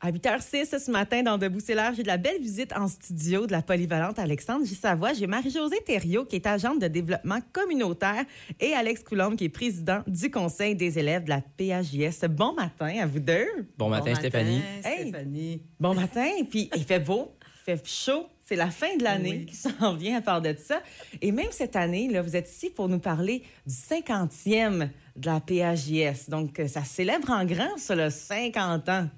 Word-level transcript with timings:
À 0.00 0.12
8h06 0.12 0.78
ce 0.78 0.90
matin, 0.92 1.24
dans 1.24 1.38
Debout 1.38 1.58
c'est 1.58 1.74
l'heure, 1.74 1.92
j'ai 1.92 2.04
de 2.04 2.06
la 2.08 2.18
belle 2.18 2.40
visite 2.40 2.72
en 2.72 2.86
studio 2.86 3.48
de 3.48 3.52
la 3.52 3.62
polyvalente 3.62 4.20
Alexandre. 4.20 4.64
Savoie. 4.64 5.12
J'ai 5.12 5.26
Marie-Josée 5.26 5.80
Thériault, 5.84 6.24
qui 6.24 6.36
est 6.36 6.46
agente 6.46 6.78
de 6.80 6.86
développement 6.86 7.40
communautaire, 7.52 8.24
et 8.60 8.74
Alex 8.74 9.02
Coulombe, 9.02 9.34
qui 9.34 9.44
est 9.46 9.48
président 9.48 10.02
du 10.06 10.30
conseil 10.30 10.76
des 10.76 11.00
élèves 11.00 11.24
de 11.24 11.30
la 11.30 11.40
PAJS. 11.40 12.28
Bon 12.28 12.52
matin 12.54 12.94
à 13.00 13.06
vous 13.06 13.18
deux. 13.18 13.46
Bon 13.76 13.88
matin, 13.88 14.14
Stéphanie. 14.14 14.62
Hey. 14.84 15.08
Stéphanie. 15.08 15.62
Bon 15.80 15.94
matin. 15.94 16.28
Puis 16.48 16.70
il 16.76 16.84
fait 16.84 17.00
beau, 17.00 17.34
il 17.42 17.74
fait 17.74 17.88
chaud. 17.88 18.28
C'est 18.44 18.56
la 18.56 18.70
fin 18.70 18.96
de 18.96 19.02
l'année 19.02 19.38
Oui. 19.40 19.46
qui 19.46 19.56
s'en 19.56 19.94
vient 19.94 20.18
à 20.18 20.20
part 20.22 20.40
de 20.40 20.54
ça. 20.56 20.80
Et 21.20 21.32
même 21.32 21.50
cette 21.50 21.74
année, 21.74 22.08
là, 22.08 22.22
vous 22.22 22.36
êtes 22.36 22.48
ici 22.48 22.70
pour 22.70 22.88
nous 22.88 23.00
parler 23.00 23.42
du 23.66 23.74
50e 23.74 24.88
de 25.16 25.26
la 25.26 25.40
PAJS. 25.40 26.30
Donc, 26.30 26.62
ça 26.68 26.84
célèbre 26.84 27.30
en 27.30 27.44
grand, 27.44 27.76
ça, 27.78 27.96
le 27.96 28.10
50 28.10 28.88
ans. 28.88 29.08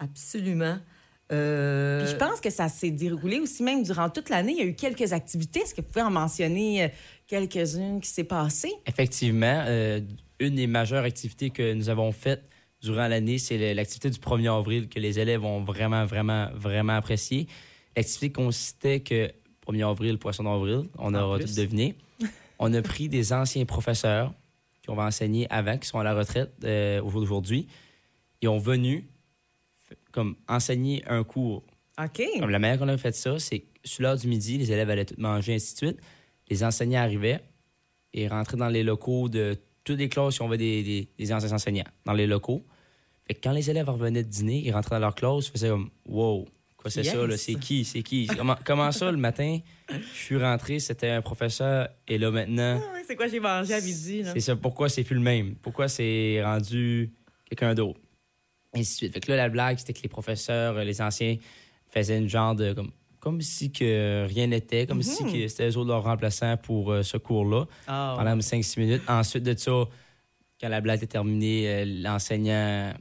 Absolument. 0.00 0.78
Euh, 1.32 2.02
Puis 2.02 2.10
je 2.12 2.16
pense 2.16 2.40
que 2.40 2.50
ça 2.50 2.68
s'est 2.68 2.90
déroulé 2.90 3.38
aussi 3.38 3.62
même 3.62 3.84
durant 3.84 4.10
toute 4.10 4.30
l'année. 4.30 4.52
Il 4.52 4.58
y 4.58 4.62
a 4.62 4.64
eu 4.64 4.74
quelques 4.74 5.12
activités. 5.12 5.60
Est-ce 5.60 5.74
que 5.74 5.80
vous 5.80 5.86
pouvez 5.86 6.02
en 6.02 6.10
mentionner 6.10 6.84
euh, 6.84 6.88
quelques-unes 7.28 8.00
qui 8.00 8.08
s'est 8.08 8.24
passées? 8.24 8.72
Effectivement, 8.86 9.62
euh, 9.68 10.00
une 10.40 10.56
des 10.56 10.66
majeures 10.66 11.04
activités 11.04 11.50
que 11.50 11.72
nous 11.74 11.88
avons 11.88 12.10
faites 12.10 12.42
durant 12.82 13.06
l'année, 13.06 13.38
c'est 13.38 13.74
l'activité 13.74 14.10
du 14.10 14.18
1er 14.18 14.58
avril 14.58 14.88
que 14.88 14.98
les 14.98 15.18
élèves 15.20 15.44
ont 15.44 15.62
vraiment, 15.62 16.04
vraiment, 16.06 16.48
vraiment 16.54 16.94
apprécié. 16.94 17.46
L'activité 17.96 18.32
consistait 18.32 19.00
que 19.00 19.30
1er 19.68 19.88
avril, 19.88 20.18
poisson 20.18 20.44
d'avril, 20.44 20.88
on 20.98 21.14
En 21.14 21.14
aura 21.14 21.38
plus. 21.38 21.54
tout 21.54 21.60
deviné. 21.60 21.94
on 22.58 22.72
a 22.72 22.82
pris 22.82 23.08
des 23.08 23.32
anciens 23.34 23.66
professeurs 23.66 24.32
qui 24.82 24.90
ont 24.90 24.98
enseigné 24.98 25.46
avant, 25.50 25.76
qui 25.76 25.86
sont 25.86 25.98
à 26.00 26.04
la 26.04 26.14
retraite 26.14 26.50
euh, 26.64 27.02
au 27.02 27.10
jour 27.10 27.20
d'aujourd'hui. 27.20 27.68
Ils 28.40 28.48
ont 28.48 28.58
venu 28.58 29.04
comme 30.12 30.36
enseigner 30.48 31.02
un 31.06 31.24
cours 31.24 31.64
OK. 32.02 32.22
Comme 32.38 32.50
la 32.50 32.58
manière 32.58 32.78
qu'on 32.78 32.88
a 32.88 32.96
fait 32.96 33.14
ça, 33.14 33.38
c'est 33.38 33.60
que 33.60 33.66
sur 33.84 34.02
l'heure 34.02 34.16
du 34.16 34.26
midi, 34.26 34.58
les 34.58 34.72
élèves 34.72 34.88
allaient 34.90 35.04
tout 35.04 35.14
manger, 35.18 35.54
ainsi 35.54 35.74
de 35.74 35.78
suite. 35.78 35.98
Les 36.48 36.64
enseignants 36.64 37.00
arrivaient 37.00 37.40
et 38.12 38.28
rentraient 38.28 38.56
dans 38.56 38.68
les 38.68 38.82
locaux 38.82 39.28
de 39.28 39.56
toutes 39.84 39.98
les 39.98 40.08
classes 40.08 40.34
si 40.34 40.42
on 40.42 40.48
veut 40.48 40.56
des, 40.56 41.08
des, 41.18 41.32
enseignants, 41.32 41.84
dans 42.04 42.12
les 42.12 42.26
locaux. 42.26 42.64
Fait 43.26 43.34
que 43.34 43.40
quand 43.42 43.52
les 43.52 43.70
élèves 43.70 43.88
revenaient 43.88 44.22
de 44.22 44.28
dîner, 44.28 44.62
ils 44.64 44.72
rentraient 44.72 44.96
dans 44.96 45.00
leur 45.00 45.14
classe, 45.14 45.48
ils 45.48 45.52
faisaient 45.52 45.68
comme 45.68 45.90
Wow, 46.06 46.48
quoi 46.76 46.90
c'est 46.90 47.04
ça, 47.04 47.26
là? 47.26 47.36
C'est 47.36 47.54
qui? 47.54 47.84
C'est 47.84 48.02
qui? 48.02 48.26
Comment, 48.26 48.56
comment 48.64 48.90
ça, 48.92 49.10
le 49.10 49.18
matin, 49.18 49.60
je 49.88 50.18
suis 50.18 50.36
rentré, 50.36 50.80
c'était 50.80 51.10
un 51.10 51.22
professeur, 51.22 51.88
et 52.08 52.18
là 52.18 52.30
maintenant, 52.30 52.80
Ah 52.82 52.92
oui, 52.94 53.00
c'est 53.06 53.16
quoi 53.16 53.28
j'ai 53.28 53.40
mangé 53.40 53.74
à 53.74 53.80
midi? 53.80 54.22
Là? 54.22 54.32
c'est 54.32 54.40
ça. 54.40 54.56
Pourquoi 54.56 54.88
c'est 54.88 55.04
plus 55.04 55.16
le 55.16 55.22
même? 55.22 55.54
Pourquoi 55.56 55.88
c'est 55.88 56.42
rendu 56.42 57.12
quelqu'un 57.48 57.74
d'autre? 57.74 58.00
Et 58.74 58.80
ainsi 58.80 58.92
de 58.92 58.96
suite. 58.96 59.12
Fait 59.14 59.20
que 59.20 59.30
là, 59.30 59.36
la 59.36 59.48
blague, 59.48 59.78
c'était 59.78 59.92
que 59.92 60.02
les 60.02 60.08
professeurs, 60.08 60.76
euh, 60.76 60.84
les 60.84 61.00
anciens, 61.00 61.36
faisaient 61.88 62.18
une 62.18 62.28
genre 62.28 62.54
de. 62.54 62.72
Comme, 62.72 62.90
comme 63.18 63.40
si 63.42 63.70
que 63.70 64.26
rien 64.26 64.46
n'était, 64.46 64.86
comme 64.86 65.02
si 65.02 65.24
que 65.24 65.48
c'était 65.48 65.68
eux 65.68 65.76
autres 65.76 65.88
leurs 65.90 66.04
remplaçants 66.04 66.56
pour 66.56 66.90
euh, 66.90 67.02
ce 67.02 67.18
cours-là, 67.18 67.66
Ah, 67.86 68.14
pendant 68.16 68.36
5-6 68.38 68.80
minutes. 68.80 69.02
Ensuite 69.08 69.44
de 69.44 69.54
ça, 69.56 69.84
quand 70.60 70.68
la 70.68 70.80
blague 70.80 70.98
était 70.98 71.06
terminée, 71.06 71.68
euh, 71.68 71.84
l'enseignant, 71.84 72.94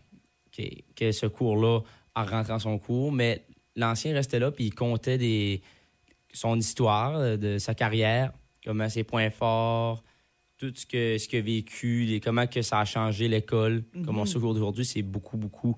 que, 0.52 0.64
que 0.96 1.12
ce 1.12 1.26
cours-là, 1.26 1.82
a 2.16 2.24
rentré 2.26 2.52
dans 2.52 2.60
son 2.60 2.78
cours, 2.80 3.12
mais 3.14 3.46
l'ancien 3.76 4.14
restait 4.14 4.40
là, 4.40 4.52
puis 4.52 4.66
il 4.66 4.76
comptait 4.76 5.18
des, 5.18 5.62
son 6.34 6.58
histoire, 6.58 7.38
de 7.38 7.58
sa 7.58 7.74
carrière, 7.74 8.34
comment 8.66 8.90
ses 8.90 9.04
points 9.04 9.30
forts, 9.30 10.04
tout 10.60 10.72
ce 10.76 10.86
que 10.86 11.18
ce 11.18 11.28
qu'il 11.28 11.40
a 11.40 11.42
vécu, 11.42 12.04
les- 12.04 12.20
comment 12.20 12.46
que 12.46 12.62
ça 12.62 12.80
a 12.82 12.86
changé 12.86 13.28
l'école. 13.28 13.84
Comme 14.06 14.20
on 14.20 14.26
sait 14.26 14.38
aujourd'hui, 14.38 14.86
c'est 14.86 15.02
beaucoup, 15.02 15.38
beaucoup. 15.38 15.76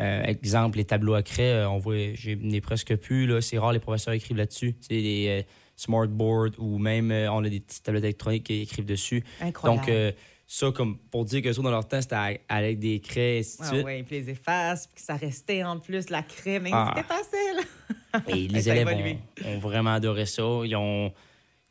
euh, 0.00 0.22
exemple, 0.24 0.76
les 0.78 0.84
tableaux 0.84 1.14
à 1.14 1.22
craie, 1.24 1.50
euh, 1.54 1.68
on 1.70 1.78
voit, 1.78 1.96
j'ai 2.14 2.36
n'ai 2.36 2.60
presque 2.60 2.94
plus. 2.96 3.26
Là, 3.26 3.40
c'est 3.40 3.58
rare 3.58 3.72
les 3.72 3.80
professeurs 3.80 4.14
écrivent 4.14 4.36
là-dessus. 4.36 4.76
C'est 4.80 5.00
des 5.02 5.26
euh, 5.28 5.42
smartboards 5.74 6.50
ou 6.58 6.78
même 6.78 7.10
euh, 7.10 7.32
on 7.32 7.42
a 7.42 7.48
des 7.48 7.58
petites 7.60 7.82
tablettes 7.82 8.04
électroniques 8.04 8.44
qui 8.44 8.60
écrivent 8.60 8.84
dessus. 8.84 9.24
Incroyable. 9.40 9.84
Donc 9.86 10.14
ça, 10.46 10.70
comme 10.72 10.98
pour 11.10 11.24
dire 11.24 11.42
que 11.42 11.52
ça 11.52 11.60
dans 11.62 11.70
leur 11.70 11.86
temps, 11.88 12.00
c'était 12.00 12.40
avec 12.48 12.78
des 12.78 13.00
craies, 13.00 13.36
et 13.36 13.38
ainsi 13.40 13.58
de 13.58 13.62
Ah 13.64 13.68
suite. 13.68 13.84
oui, 13.84 14.02
puis 14.04 14.16
les 14.20 14.30
effaces, 14.30 14.86
puis 14.86 14.96
que 14.96 15.02
ça 15.02 15.16
restait 15.16 15.62
en 15.64 15.78
plus 15.78 16.08
la 16.10 16.22
crème. 16.22 16.62
Mais 16.62 16.70
Ah. 16.72 16.94
C'était 16.96 17.08
facile. 17.08 18.36
Et 18.44 18.48
les 18.48 18.68
élèves 18.68 19.16
ont 19.44 19.58
vraiment 19.58 19.94
adoré 19.94 20.26
ça. 20.26 20.42
Ils 20.64 20.76
ont, 20.76 21.12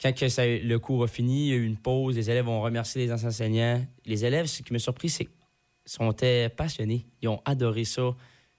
quand 0.02 0.14
que 0.16 0.30
ça- 0.30 0.46
le 0.46 0.78
cours 0.78 1.04
a 1.04 1.08
fini, 1.08 1.48
il 1.48 1.50
y 1.50 1.54
a 1.54 1.56
eu 1.58 1.66
une 1.66 1.78
pause. 1.78 2.16
Les 2.16 2.30
élèves 2.30 2.48
ont 2.48 2.62
remercié 2.62 3.06
les 3.06 3.12
anciens 3.12 3.30
enseignants. 3.30 3.84
Les 4.06 4.26
élèves, 4.26 4.46
ce 4.46 4.62
qui 4.62 4.72
m'a 4.74 4.80
surpris, 4.80 5.10
c'est 5.10 5.26
qu'ils 5.26 5.34
sont 5.86 6.14
euh, 6.24 6.50
passionnés. 6.50 7.06
Ils 7.22 7.30
ont 7.30 7.42
adoré 7.46 7.84
ça, 7.86 8.16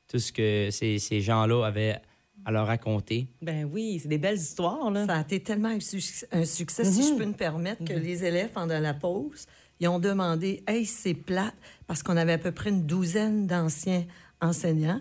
tout 0.08 0.18
ce 0.18 0.32
que 0.32 0.68
ces, 0.70 0.98
ces 0.98 1.20
gens-là 1.20 1.64
avaient 1.64 2.00
à 2.44 2.50
leur 2.50 2.66
raconter. 2.66 3.26
Ben 3.42 3.68
oui, 3.70 3.98
c'est 4.00 4.08
des 4.08 4.16
belles 4.18 4.38
histoires, 4.38 4.90
là. 4.90 5.06
Ça 5.06 5.16
a 5.16 5.20
été 5.20 5.40
tellement 5.40 5.68
un, 5.68 5.80
suc- 5.80 6.24
un 6.32 6.44
succès, 6.44 6.84
si 6.84 7.02
je 7.08 7.14
peux 7.14 7.26
me 7.26 7.32
permettre, 7.34 7.84
que 7.84 7.92
les 7.92 8.24
élèves, 8.24 8.50
pendant 8.50 8.78
la 8.80 8.94
pause, 8.94 9.44
ils 9.80 9.88
ont 9.88 9.98
demandé 9.98 10.62
Hey, 10.66 10.86
c'est 10.86 11.14
plate, 11.14 11.54
parce 11.86 12.02
qu'on 12.02 12.16
avait 12.16 12.32
à 12.32 12.38
peu 12.38 12.52
près 12.52 12.70
une 12.70 12.86
douzaine 12.86 13.46
d'anciens 13.46 14.04
enseignants. 14.40 15.00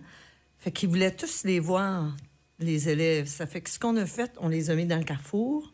Fait 0.58 0.72
qu'ils 0.72 0.90
voulaient 0.90 1.16
tous 1.16 1.44
les 1.46 1.60
voir, 1.60 2.16
les 2.60 2.90
élèves. 2.90 3.28
Ça 3.28 3.46
fait 3.46 3.62
que 3.62 3.70
ce 3.70 3.80
qu'on 3.80 3.96
a 3.96 4.06
fait, 4.06 4.32
on 4.40 4.50
les 4.50 4.70
a 4.70 4.76
mis 4.76 4.86
dans 4.86 4.98
le 4.98 5.04
carrefour. 5.04 5.74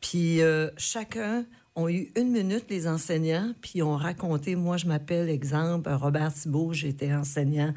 Puis 0.00 0.42
euh, 0.42 0.70
chacun 0.76 1.44
ont 1.74 1.88
eu 1.88 2.10
une 2.16 2.30
minute, 2.30 2.64
les 2.70 2.88
enseignants, 2.88 3.52
puis 3.60 3.72
ils 3.76 3.82
ont 3.82 3.96
raconté, 3.96 4.56
moi 4.56 4.76
je 4.76 4.86
m'appelle, 4.86 5.28
exemple, 5.28 5.90
Robert 5.90 6.32
Thibault, 6.32 6.72
j'étais 6.72 7.14
enseignant, 7.14 7.72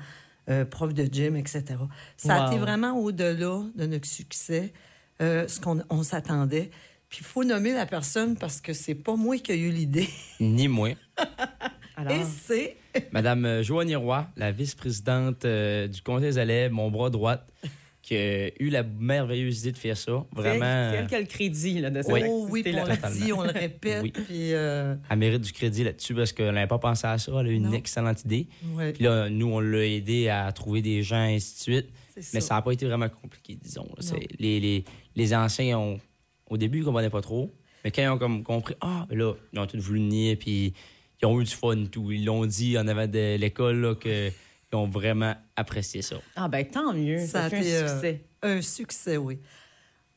euh, 0.49 0.65
prof 0.65 0.93
de 0.93 1.07
gym, 1.11 1.35
etc. 1.35 1.63
Ça 2.17 2.45
a 2.45 2.47
été 2.47 2.57
vraiment 2.57 2.97
au-delà 2.97 3.61
de 3.75 3.85
notre 3.85 4.07
succès, 4.07 4.73
euh, 5.21 5.47
ce 5.47 5.59
qu'on 5.59 5.81
on 5.89 6.03
s'attendait. 6.03 6.71
Puis 7.09 7.19
il 7.21 7.25
faut 7.25 7.43
nommer 7.43 7.73
la 7.73 7.85
personne 7.85 8.35
parce 8.35 8.59
que 8.59 8.73
c'est 8.73 8.95
pas 8.95 9.15
moi 9.15 9.37
qui 9.37 9.51
ai 9.51 9.59
eu 9.59 9.69
l'idée. 9.69 10.09
Ni 10.39 10.67
moi. 10.67 10.89
Alors, 11.95 12.13
Et 12.13 12.23
c'est 12.23 12.77
Madame 13.11 13.61
Joanie 13.61 13.95
Roy, 13.95 14.27
la 14.35 14.51
vice-présidente 14.51 15.45
euh, 15.45 15.87
du 15.87 16.01
conseil 16.01 16.31
des 16.31 16.39
élèves, 16.39 16.71
mon 16.71 16.89
bras 16.89 17.09
droit, 17.11 17.37
qui 18.11 18.17
a 18.17 18.51
eu 18.59 18.69
la 18.69 18.83
merveilleuse 18.83 19.61
idée 19.61 19.71
de 19.71 19.77
faire 19.77 19.95
ça. 19.95 20.25
Vraiment, 20.35 20.65
elle, 20.65 20.91
c'est 20.91 20.97
elle 20.97 21.03
euh, 21.03 21.07
qui 21.07 21.15
a 21.15 21.19
le 21.21 21.25
crédit 21.25 21.79
là, 21.79 21.89
de 21.89 22.01
cette 22.01 22.11
Oui. 22.11 22.21
Oh 22.25 22.47
oui, 22.49 22.63
on 22.65 22.85
le 22.85 23.13
dit, 23.13 23.33
on 23.33 23.43
le 23.43 23.51
répète. 23.51 24.03
Oui. 24.03 24.11
Puis 24.11 24.53
euh, 24.53 24.95
elle 25.09 25.17
mérite 25.17 25.41
du 25.41 25.53
crédit 25.53 25.85
là-dessus 25.85 26.13
parce 26.13 26.33
qu'elle 26.33 26.53
n'avait 26.53 26.67
pas 26.67 26.77
pensé 26.77 27.07
à 27.07 27.17
ça. 27.17 27.31
Elle 27.39 27.47
a 27.47 27.49
eu 27.49 27.53
une 27.53 27.73
excellente 27.73 28.23
idée. 28.25 28.47
ouais, 28.73 28.91
Puis 28.91 29.03
là, 29.05 29.29
nous, 29.29 29.47
on 29.47 29.61
l'a 29.61 29.85
aidé 29.85 30.27
à 30.27 30.51
trouver 30.51 30.81
des 30.81 31.03
gens, 31.03 31.23
et 31.23 31.35
ainsi 31.35 31.55
de 31.55 31.61
suite. 31.61 31.89
Mais 32.33 32.41
ça. 32.41 32.55
n'a 32.55 32.61
pas 32.61 32.73
été 32.73 32.85
vraiment 32.85 33.07
compliqué, 33.07 33.55
disons. 33.55 33.87
Les, 34.37 34.59
les, 34.59 34.83
les 35.15 35.33
anciens, 35.33 35.79
ont, 35.79 35.99
au 36.49 36.57
début, 36.57 36.79
ils 36.79 36.81
ne 36.81 36.85
comprenaient 36.87 37.09
pas 37.09 37.21
trop. 37.21 37.49
Mais 37.85 37.91
quand 37.91 38.01
ils 38.01 38.09
ont 38.09 38.17
comme 38.17 38.43
compris, 38.43 38.75
ah, 38.81 39.05
ben 39.09 39.17
là, 39.17 39.33
ils 39.53 39.59
ont 39.59 39.65
tout 39.65 39.79
voulu 39.79 39.99
le 39.99 40.05
nier, 40.05 40.35
puis 40.35 40.73
ils 41.21 41.25
ont 41.25 41.39
eu 41.39 41.45
du 41.45 41.51
fun, 41.51 41.85
tout. 41.89 42.11
Ils 42.11 42.25
l'ont 42.25 42.45
dit 42.45 42.77
en 42.77 42.87
avant 42.87 43.07
de 43.07 43.37
l'école, 43.37 43.79
là, 43.79 43.95
ont 44.75 44.87
vraiment 44.87 45.35
apprécié 45.55 46.01
ça. 46.01 46.17
Ah 46.35 46.47
ben 46.47 46.65
tant 46.65 46.93
mieux, 46.93 47.19
ça, 47.19 47.49
Ça 47.49 47.55
a 47.55 47.59
été, 47.59 47.77
un 47.77 47.83
euh, 47.83 47.87
succès. 47.87 48.25
Un 48.43 48.61
succès, 48.61 49.17
oui. 49.17 49.39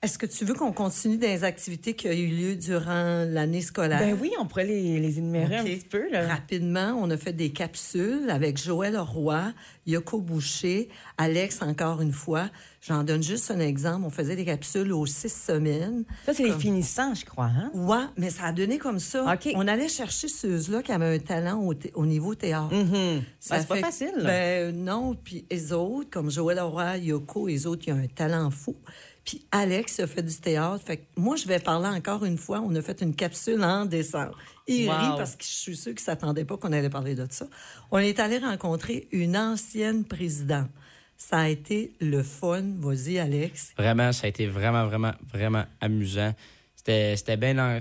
Est-ce 0.05 0.19
que 0.19 0.27
tu 0.27 0.45
veux 0.45 0.53
qu'on 0.53 0.71
continue 0.71 1.17
les 1.17 1.45
activités 1.45 1.95
qui 1.95 2.09
ont 2.09 2.13
eu 2.13 2.27
lieu 2.27 2.57
durant 2.57 3.25
l'année 3.27 3.63
scolaire? 3.63 4.01
Ben 4.01 4.15
oui, 4.21 4.31
on 4.39 4.45
pourrait 4.45 4.67
les, 4.67 5.01
les 5.01 5.19
énumérer 5.19 5.57
un 5.57 5.65
petit 5.65 5.87
peu. 5.89 6.11
Là. 6.11 6.29
Rapidement, 6.29 6.95
on 7.01 7.09
a 7.11 7.17
fait 7.17 7.33
des 7.33 7.53
capsules 7.53 8.29
avec 8.29 8.63
Joël 8.63 8.99
Roy, 8.99 9.55
Yoko 9.87 10.21
Boucher, 10.21 10.91
Alex 11.17 11.63
encore 11.63 12.03
une 12.03 12.13
fois. 12.13 12.51
J'en 12.83 13.03
donne 13.03 13.23
juste 13.23 13.51
un 13.51 13.61
exemple. 13.61 14.05
On 14.05 14.11
faisait 14.11 14.37
des 14.37 14.45
capsules 14.45 14.93
aux 14.93 15.07
six 15.07 15.33
semaines. 15.33 16.05
Ça, 16.27 16.35
c'est 16.35 16.43
les 16.43 16.51
Comme- 16.51 16.61
finissants, 16.61 17.15
je 17.15 17.25
crois. 17.25 17.47
Hein? 17.47 17.71
Ouais, 17.73 18.05
mais 18.19 18.29
ça 18.29 18.45
a 18.45 18.53
donné 18.53 18.77
comme 18.77 18.99
ça. 18.99 19.25
On 19.55 19.67
allait 19.67 19.89
chercher 19.89 20.29
ceux-là 20.29 20.83
qui 20.83 20.93
avaient 20.93 21.15
un 21.15 21.19
talent 21.19 21.67
au, 21.95 22.05
niveau 22.05 22.35
théâtre. 22.35 22.75
Mhm. 22.75 23.23
Ça 23.41 23.55
Ben, 23.55 23.61
c'est 23.63 23.69
pas 23.69 23.77
facile. 23.77 24.13
là. 24.19 24.25
Ben 24.25 24.77
non, 24.77 25.15
puis 25.15 25.47
les 25.51 25.73
autres, 25.73 26.11
comme 26.11 26.31
Joël 26.31 26.59
Aurore, 26.59 26.97
Yoko, 26.97 27.47
les 27.47 27.67
autres, 27.67 27.85
ils 27.87 27.95
ont 27.95 27.97
un 27.97 28.07
talent 28.07 28.51
fou. 28.51 28.77
Puis 29.25 29.47
Alex 29.53 30.01
a 30.01 30.07
fait 30.07 30.23
du 30.23 30.35
théâtre. 30.37 30.85
Fait 30.85 30.99
que 30.99 31.03
moi, 31.17 31.37
je 31.37 31.47
vais 31.47 31.59
parler 31.59 31.89
encore 31.89 32.25
une 32.25 32.37
fois. 32.37 32.61
On 32.61 32.75
a 32.75 32.83
fait 32.83 33.01
une 33.01 33.15
capsule 33.15 33.63
en 33.65 33.87
décembre. 33.87 34.37
Il 34.67 34.89
Wow. 34.89 34.95
rit 34.97 35.17
parce 35.17 35.35
que 35.37 35.45
je 35.45 35.49
suis 35.49 35.77
sûre 35.77 35.93
qu'il 35.95 36.03
ne 36.03 36.05
s'attendait 36.05 36.45
pas 36.45 36.57
qu'on 36.59 36.73
allait 36.73 36.91
parler 36.91 37.15
de 37.15 37.27
ça. 37.31 37.47
On 37.91 37.99
est 37.99 38.19
allé 38.21 38.39
rencontrer 38.39 39.09
une 39.13 39.37
ancienne 39.37 40.05
présidente. 40.05 40.69
Ça 41.17 41.39
a 41.39 41.49
été 41.49 41.95
le 42.01 42.23
fun. 42.23 42.63
Vas-y, 42.81 43.19
Alex. 43.19 43.73
Vraiment, 43.79 44.13
ça 44.13 44.27
a 44.27 44.29
été 44.29 44.47
vraiment, 44.47 44.87
vraiment, 44.87 45.13
vraiment 45.33 45.65
amusant. 45.81 46.35
C'était 46.77 47.17
c'était 47.17 47.37
bien... 47.37 47.79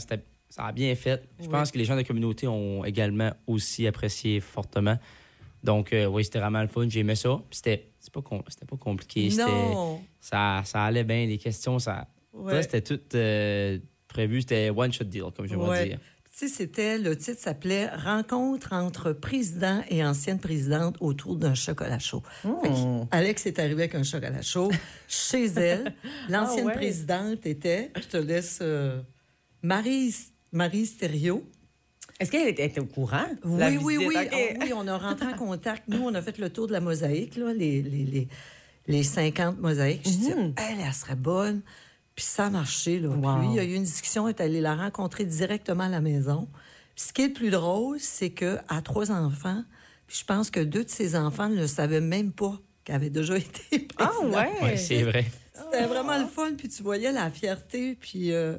Ça 0.50 0.66
a 0.68 0.72
bien 0.72 0.94
fait. 0.95 1.24
Je 1.40 1.45
Oui. 1.45 1.50
pense 1.50 1.72
que 1.72 1.80
les 1.80 1.84
gens 1.86 1.94
de 1.95 2.01
la 2.01 2.04
communauté 2.04 2.48
ont 2.48 2.86
également 2.86 3.31
aussi 3.48 3.88
apprécié 3.88 4.40
fortement. 4.40 5.00
Donc, 5.63 5.94
euh, 5.94 6.06
oui, 6.06 6.24
c'était 6.25 6.39
vraiment 6.39 6.62
le 6.62 6.68
fun. 6.68 6.86
J'ai 6.89 7.00
aimé 7.01 7.15
ça. 7.15 7.38
Puis 7.50 7.57
C'était 7.57 7.89
c'est 8.00 8.12
pas, 8.13 8.21
com- 8.21 8.42
pas 8.44 8.77
compliqué. 8.77 9.30
C'était- 9.30 9.45
Non. 9.45 10.01
Ça, 10.19 10.62
ça 10.65 10.83
allait 10.83 11.04
bien. 11.06 11.25
Les 11.25 11.38
questions, 11.38 11.80
ça... 11.80 12.07
Ouais. 12.33 12.62
C'était 12.63 12.81
tout 12.81 13.00
euh, 13.15 13.77
prévu. 14.07 14.42
C'était 14.42 14.69
one-shot 14.75 15.06
deal, 15.06 15.24
comme 15.36 15.48
j'aimerais 15.48 15.69
Ouais. 15.69 15.88
dire. 15.89 16.00
tu 16.25 16.31
sais, 16.31 16.48
c'était, 16.48 16.98
le 16.98 17.15
titre 17.15 17.39
s'appelait 17.39 17.88
Rencontre 17.95 18.74
entre 18.74 19.13
président 19.13 19.83
et 19.89 20.04
ancienne 20.04 20.39
présidente 20.39 20.98
autour 21.00 21.36
d'un 21.38 21.54
chocolat 21.54 22.00
chaud. 22.00 22.24
Fait 22.42 22.50
que 22.69 23.06
Alex 23.12 23.45
est 23.45 23.59
arrivé 23.59 23.83
avec 23.83 23.95
un 23.95 24.01
chocolat 24.04 24.42
chaud 24.42 24.71
chez 25.07 25.45
elle. 25.45 25.94
L'ancienne 26.27 26.66
Ah 26.66 26.69
ouais. 26.69 26.74
présidente 26.75 27.45
était, 27.45 27.92
je 27.95 28.07
te 28.07 28.18
laisse, 28.18 28.59
euh, 28.63 29.00
Marie, 29.62 30.13
Marie 30.51 30.88
Stério. 30.88 31.44
Est-ce 32.19 32.31
qu'elle 32.31 32.48
était, 32.48 32.80
au 32.80 32.86
courant? 32.86 33.25
la 33.44 33.69
Oui, 33.69 33.77
oui, 33.81 33.98
oui. 34.07 34.15
Ah 34.18 34.36
oui, 34.62 34.71
on 34.75 34.88
a 34.88 34.98
rentré 34.98 35.25
en 35.27 35.33
contact. 35.38 35.83
Nous, 35.88 36.01
on 36.01 36.13
a 36.13 36.21
fait 36.21 36.38
le 36.38 36.50
tour 36.50 36.68
de 36.68 36.71
la 36.74 36.80
mosaïque, 36.80 37.36
là, 37.36 37.51
les, 37.54 37.81
les, 37.81 38.04
les, 38.06 38.27
les 38.88 39.04
50 39.04 39.60
mosaïques. 39.60 40.01
Je 40.06 40.10
dis, 40.12 40.31
elle, 40.31 40.77
elle 40.86 40.94
serait 40.94 41.15
bonne. 41.15 41.62
Puis 42.15 42.25
ça 42.25 42.45
a 42.45 42.50
marché, 42.50 43.00
là. 43.00 43.10
Puis 43.10 43.19
Wow. 43.21 43.42
il 43.51 43.56
y 43.56 43.60
a 43.60 43.63
eu 43.63 43.74
une 43.74 43.83
discussion, 43.83 44.27
il 44.27 44.31
est 44.31 44.42
allé 44.42 44.62
la 44.62 44.75
rencontrer 44.75 45.25
directement 45.25 45.86
à 45.86 45.89
la 45.89 46.01
maison. 46.01 46.48
Puis 46.95 47.06
ce 47.07 47.13
qui 47.13 47.24
est 47.24 47.27
le 47.30 47.33
plus 47.33 47.50
drôle, 47.50 48.00
c'est 48.00 48.30
qu'elle 48.30 48.63
a 48.69 48.81
trois 48.83 49.12
enfants. 49.12 49.63
Puis 50.06 50.18
je 50.19 50.25
pense 50.25 50.51
que 50.51 50.59
deux 50.59 50.83
de 50.83 50.89
ses 50.89 51.16
enfants 51.16 51.50
ne 51.50 51.56
le 51.56 51.66
savaient 51.68 52.01
même 52.01 52.31
pas 52.31 52.54
qu'elle 52.83 52.95
avait 52.98 53.09
déjà 53.09 53.36
été 53.38 53.88
Ah 53.98 54.09
présidente. 54.09 54.36
ouais? 54.36 54.51
Oui, 54.62 54.77
c'est 54.77 55.01
vrai. 55.01 55.25
C'était 55.56 55.86
vraiment 55.86 56.18
le 56.19 56.27
fun, 56.27 56.51
puis 56.56 56.68
tu 56.69 56.83
voyais 56.83 57.12
la 57.12 57.31
fierté, 57.31 57.95
puis 58.00 58.31
euh, 58.31 58.57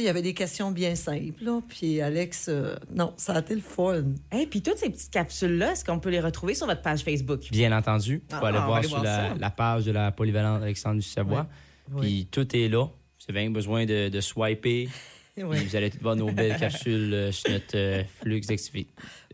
il 0.00 0.02
y 0.04 0.08
avait 0.08 0.22
des 0.22 0.34
questions 0.34 0.70
bien 0.70 0.94
simples, 0.94 1.42
là, 1.44 1.60
puis 1.68 2.00
Alex, 2.00 2.46
euh, 2.48 2.74
non, 2.94 3.12
ça 3.16 3.34
a 3.34 3.40
été 3.40 3.54
le 3.54 3.60
fun. 3.60 4.04
Et 4.36 4.46
puis 4.46 4.60
toutes 4.62 4.78
ces 4.78 4.90
petites 4.90 5.10
capsules-là, 5.10 5.72
est-ce 5.72 5.84
qu'on 5.84 5.98
peut 6.00 6.10
les 6.10 6.20
retrouver 6.20 6.54
sur 6.54 6.66
votre 6.66 6.82
page 6.82 7.00
Facebook? 7.02 7.40
Bien 7.50 7.76
entendu. 7.76 8.22
Faut 8.30 8.36
Ah, 8.42 8.48
aller 8.48 8.58
on 8.58 8.60
va 8.60 8.66
voir 8.66 8.78
aller 8.78 8.88
sur 8.88 9.00
voir 9.00 9.36
la, 9.38 9.50
page 9.50 9.84
de 9.84 9.92
la 9.92 10.10
polyvalente 10.12 10.62
Alexandre 10.62 10.96
du 10.96 11.02
Savoie. 11.06 11.46
Ouais. 11.92 12.00
Puis 12.00 12.28
tout 12.30 12.56
est 12.56 12.68
là. 12.68 12.84
Vous 12.86 13.36
avez 13.36 13.48
besoin 13.48 13.86
de, 13.86 14.08
de 14.08 14.20
swiper. 14.20 14.88
Vous 15.36 15.74
allez 15.76 15.90
tout 15.90 15.98
voir 16.00 16.14
nos 16.14 16.30
belles 16.30 16.56
capsules 16.58 17.12
euh, 17.12 17.32
sur 17.32 17.50
notre 17.50 17.76
euh, 17.76 18.04
flux 18.20 18.40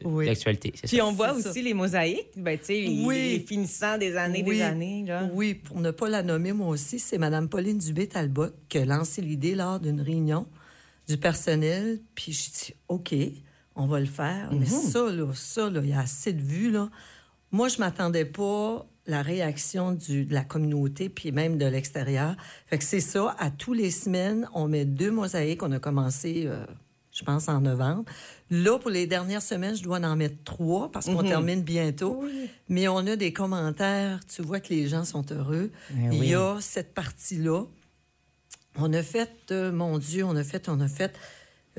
Oui. 0.03 0.27
d'actualité. 0.27 0.73
c'est 0.75 0.87
Puis 0.89 0.97
ça. 0.97 1.05
on 1.07 1.13
voit 1.13 1.39
ça. 1.39 1.51
aussi 1.51 1.61
les 1.61 1.75
mosaïques, 1.75 2.31
ben, 2.37 2.59
tu 2.59 2.65
sais, 2.65 2.81
les- 2.81 3.05
Oui. 3.05 3.17
les 3.39 3.41
finissants 3.41 3.99
des 3.99 4.17
années, 4.17 4.43
Oui. 4.47 4.57
des 4.57 4.63
années. 4.63 5.05
Là. 5.07 5.29
Oui, 5.35 5.53
pour 5.55 5.79
ne 5.79 5.91
pas 5.91 6.09
la 6.09 6.23
nommer, 6.23 6.55
moi 6.55 6.69
aussi, 6.69 6.99
c'est 6.99 7.19
Mme 7.19 7.51
Pauline 7.51 7.77
Dubé-Talbot 7.77 8.49
qui 8.71 8.79
a 8.79 8.87
lancé 8.87 9.21
l'idée 9.21 9.55
lors 9.55 9.79
d'une 9.79 10.01
réunion 10.01 10.47
du 11.07 11.19
personnel. 11.19 12.01
Puis 12.15 12.33
je 12.33 12.51
dis, 12.51 12.75
OK, 12.89 13.15
on 13.77 13.85
va 13.85 14.01
le 14.01 14.07
faire. 14.07 14.51
Mais 14.55 14.65
ça, 14.67 15.11
là, 15.13 15.27
ça, 15.35 15.69
là, 15.69 15.81
il 15.85 15.91
y 15.91 15.93
a 15.93 16.01
assez 16.01 16.33
de 16.33 16.41
vues, 16.43 16.71
là. 16.71 16.89
Moi, 17.53 17.69
je 17.69 17.79
m'attendais 17.79 18.25
pas 18.25 18.87
la 19.07 19.23
réaction 19.23 19.93
du, 19.93 20.25
de 20.25 20.35
la 20.35 20.45
communauté, 20.45 21.09
puis 21.09 21.33
même 21.33 21.59
de 21.59 21.67
l'extérieur. 21.67 22.37
Fait 22.67 22.79
que 22.79 22.85
c'est 22.85 23.01
ça, 23.01 23.35
à 23.39 23.51
tous 23.51 23.73
les 23.73 23.91
semaines, 23.91 24.49
on 24.55 24.69
met 24.69 24.85
deux 24.85 25.11
mosaïques. 25.11 25.63
On 25.63 25.73
a 25.73 25.79
commencé, 25.79 26.45
euh, 26.47 26.65
je 27.13 27.25
pense, 27.25 27.49
en 27.49 27.61
novembre. 27.61 28.05
Là, 28.51 28.79
pour 28.79 28.91
les 28.91 29.07
dernières 29.07 29.43
semaines, 29.43 29.77
je 29.77 29.83
dois 29.83 29.99
en 29.99 30.17
mettre 30.17 30.43
trois 30.45 30.91
parce 30.93 31.07
qu'on 31.07 31.23
termine 31.23 31.63
bientôt. 31.63 32.25
Mais 32.69 32.89
on 32.89 32.99
a 32.99 33.17
des 33.17 33.33
commentaires. 33.33 34.21
Tu 34.27 34.43
vois 34.43 34.61
que 34.61 34.69
les 34.69 34.87
gens 34.87 35.05
sont 35.05 35.25
heureux. 35.33 35.71
Ben 35.91 36.13
Il 36.13 36.21
oui. 36.21 36.29
y 36.29 36.35
a 36.35 36.59
cette 36.61 36.95
partie-là. 36.95 37.65
On 38.77 38.93
a 38.93 39.03
fait, 39.03 39.31
euh, 39.51 39.73
mon 39.73 39.99
Dieu, 39.99 40.25
on 40.25 40.37
a 40.37 40.45
fait, 40.45 40.69
on 40.69 40.81
a 40.81 40.89
fait, 40.89 41.13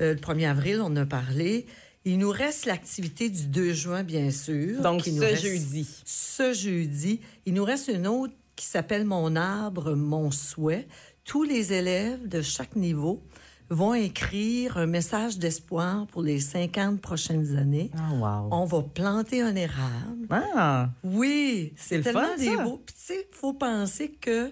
euh, 0.00 0.14
le 0.14 0.20
1er 0.20 0.48
avril, 0.48 0.80
on 0.82 0.94
a 0.96 1.06
parlé. 1.06 1.66
Il 2.04 2.18
nous 2.18 2.30
reste 2.30 2.66
l'activité 2.66 3.30
du 3.30 3.46
2 3.46 3.72
juin, 3.72 4.02
bien 4.02 4.30
sûr. 4.30 4.80
Donc, 4.82 5.02
qui 5.02 5.12
nous 5.12 5.22
ce 5.22 5.26
reste- 5.26 5.42
jeudi. 5.42 5.88
Ce 6.04 6.52
jeudi. 6.52 7.20
Il 7.46 7.54
nous 7.54 7.64
reste 7.64 7.88
une 7.88 8.06
autre 8.06 8.34
qui 8.56 8.66
s'appelle 8.66 9.04
Mon 9.04 9.36
arbre, 9.36 9.94
mon 9.94 10.30
souhait. 10.30 10.86
Tous 11.24 11.44
les 11.44 11.72
élèves 11.72 12.26
de 12.28 12.42
chaque 12.42 12.74
niveau 12.74 13.22
vont 13.70 13.94
écrire 13.94 14.76
un 14.76 14.86
message 14.86 15.38
d'espoir 15.38 16.06
pour 16.08 16.22
les 16.22 16.40
50 16.40 17.00
prochaines 17.00 17.56
années. 17.56 17.90
Ah, 17.96 18.12
wow. 18.42 18.48
On 18.50 18.64
va 18.64 18.82
planter 18.82 19.40
un 19.40 19.54
érable. 19.54 20.26
Ah, 20.30 20.90
Oui, 21.04 21.72
C'est 21.76 21.88
c'est 21.90 21.96
le 21.98 22.02
tellement 22.02 22.20
fun, 22.26 22.36
des 22.36 22.46
ça. 22.56 22.64
beaux. 22.64 22.82
Puis 22.84 22.94
tu 22.98 23.14
sais, 23.14 23.28
faut 23.30 23.52
penser 23.54 24.10
que 24.20 24.50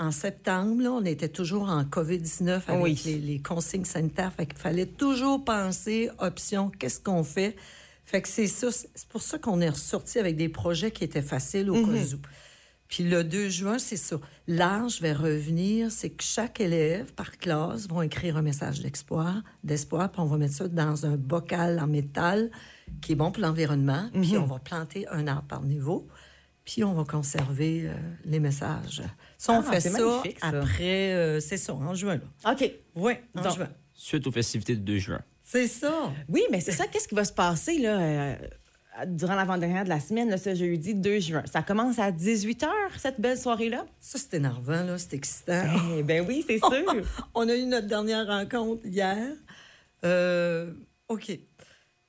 en 0.00 0.10
septembre, 0.10 0.82
là, 0.82 0.90
on 0.92 1.04
était 1.04 1.28
toujours 1.28 1.68
en 1.68 1.84
COVID-19 1.84 2.62
avec 2.68 2.82
Oui. 2.82 3.00
les, 3.04 3.18
les 3.18 3.38
consignes 3.40 3.84
sanitaires. 3.84 4.32
Fait 4.32 4.46
qu'il 4.46 4.58
fallait 4.58 4.86
toujours 4.86 5.44
penser 5.44 6.10
option, 6.18 6.70
qu'est-ce 6.70 6.98
qu'on 7.00 7.22
fait? 7.22 7.54
Fait 8.04 8.22
que 8.22 8.28
c'est 8.28 8.46
ça, 8.48 8.72
c'est 8.72 9.06
pour 9.08 9.22
ça 9.22 9.38
qu'on 9.38 9.60
est 9.60 9.68
ressorti 9.68 10.18
avec 10.18 10.36
des 10.36 10.48
projets 10.48 10.90
qui 10.90 11.04
étaient 11.04 11.22
faciles 11.22 11.70
au 11.70 11.74
Mhm. 11.76 11.94
cas 11.94 12.14
où. 12.16 12.18
Puis 12.88 13.04
le 13.04 13.22
2 13.22 13.48
juin, 13.50 13.78
c'est 13.78 13.96
ça. 13.96 14.18
L'âge 14.48 15.00
va 15.00 15.14
revenir, 15.14 15.92
c'est 15.92 16.10
que 16.10 16.24
chaque 16.24 16.60
élève 16.60 17.12
par 17.12 17.38
classe 17.38 17.86
va 17.86 18.04
écrire 18.04 18.36
un 18.36 18.42
message 18.42 18.80
d'espoir, 18.80 19.42
d'espoir, 19.62 20.10
puis 20.10 20.20
on 20.20 20.24
va 20.24 20.38
mettre 20.38 20.54
ça 20.54 20.66
dans 20.66 21.06
un 21.06 21.16
bocal 21.16 21.78
en 21.78 21.86
métal 21.86 22.50
qui 23.00 23.12
est 23.12 23.14
bon 23.14 23.30
pour 23.30 23.42
l'environnement, 23.42 24.08
puis 24.12 24.32
Mhm. 24.32 24.42
on 24.42 24.46
va 24.46 24.58
planter 24.58 25.06
un 25.08 25.28
arbre 25.28 25.46
par 25.46 25.62
niveau, 25.62 26.08
puis 26.72 26.84
on 26.84 26.92
va 26.94 27.02
conserver 27.02 27.86
euh, 27.88 27.94
les 28.24 28.38
messages. 28.38 29.02
Ça, 29.36 29.54
on 29.54 29.60
Ah, 29.66 29.72
fait 29.72 29.80
ça, 29.80 30.22
après, 30.40 31.12
euh, 31.14 31.40
c'est 31.40 31.56
ça, 31.56 31.74
en 31.74 31.94
juin, 31.94 32.20
là. 32.44 32.52
OK. 32.52 32.72
Oui, 32.94 33.14
en 33.34 33.42
Donc, 33.42 33.54
juin. 33.56 33.68
Suite 33.92 34.24
aux 34.28 34.30
festivités 34.30 34.76
du 34.76 34.82
2 34.82 34.98
juin. 34.98 35.20
C'est 35.42 35.66
ça. 35.66 36.12
Oui, 36.28 36.42
mais 36.52 36.60
c'est 36.60 36.70
ça. 36.70 36.86
Qu'est-ce 36.86 37.08
qui 37.08 37.16
va 37.16 37.24
se 37.24 37.32
passer 37.32 37.78
là, 37.78 37.98
euh, 37.98 38.34
durant 39.08 39.34
l'avant-dernière 39.34 39.82
de 39.82 39.88
la 39.88 39.98
semaine, 39.98 40.30
là, 40.30 40.38
ce 40.38 40.54
jeudi 40.54 40.94
2 40.94 41.18
juin? 41.18 41.42
Ça 41.52 41.62
commence 41.62 41.98
à 41.98 42.12
18 42.12 42.62
h, 42.62 42.68
cette 42.98 43.20
belle 43.20 43.36
soirée-là? 43.36 43.84
Ça, 43.98 44.20
c'est 44.20 44.34
énervant, 44.34 44.84
là, 44.84 44.96
c'est 44.96 45.14
excitant. 45.14 45.64
Eh 45.98 46.04
ben 46.04 46.24
oui, 46.24 46.44
c'est 46.46 46.58
sûr. 46.58 47.04
On 47.34 47.48
a 47.48 47.54
eu 47.56 47.64
notre 47.66 47.88
dernière 47.88 48.28
rencontre 48.28 48.86
hier. 48.86 49.18
Euh, 50.04 50.72
OK. 51.08 51.36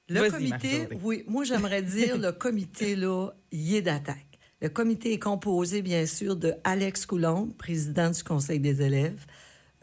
Le 0.07 0.29
comité, 0.29 0.87
oui, 1.01 1.23
moi 1.27 1.45
j'aimerais 1.45 1.81
dire 1.81 2.17
le 2.17 2.31
comité 2.31 2.95
là, 2.95 3.29
y 3.51 3.77
est 3.77 3.81
d'attaque. 3.81 4.30
Le 4.61 4.69
comité 4.69 5.13
est 5.13 5.19
composé 5.19 5.81
bien 5.81 6.05
sûr 6.05 6.35
de 6.35 6.53
Alex 6.63 7.05
Coulombe, 7.07 7.53
président 7.55 8.11
du 8.11 8.23
Conseil 8.23 8.59
des 8.59 8.81
élèves. 8.83 9.25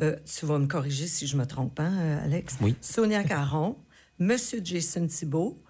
Euh, 0.00 0.16
tu 0.25 0.46
vas 0.46 0.58
me 0.58 0.66
corriger 0.66 1.08
si 1.08 1.26
je 1.26 1.36
me 1.36 1.44
trompe, 1.46 1.80
hein, 1.80 1.92
euh, 1.98 2.25
Alex? 2.25 2.56
Oui. 2.60 2.76
Sonia 2.80 3.25
Caron, 3.25 3.76
Monsieur 4.20 4.60
Jason 4.62 5.06
Thibault, 5.08 5.60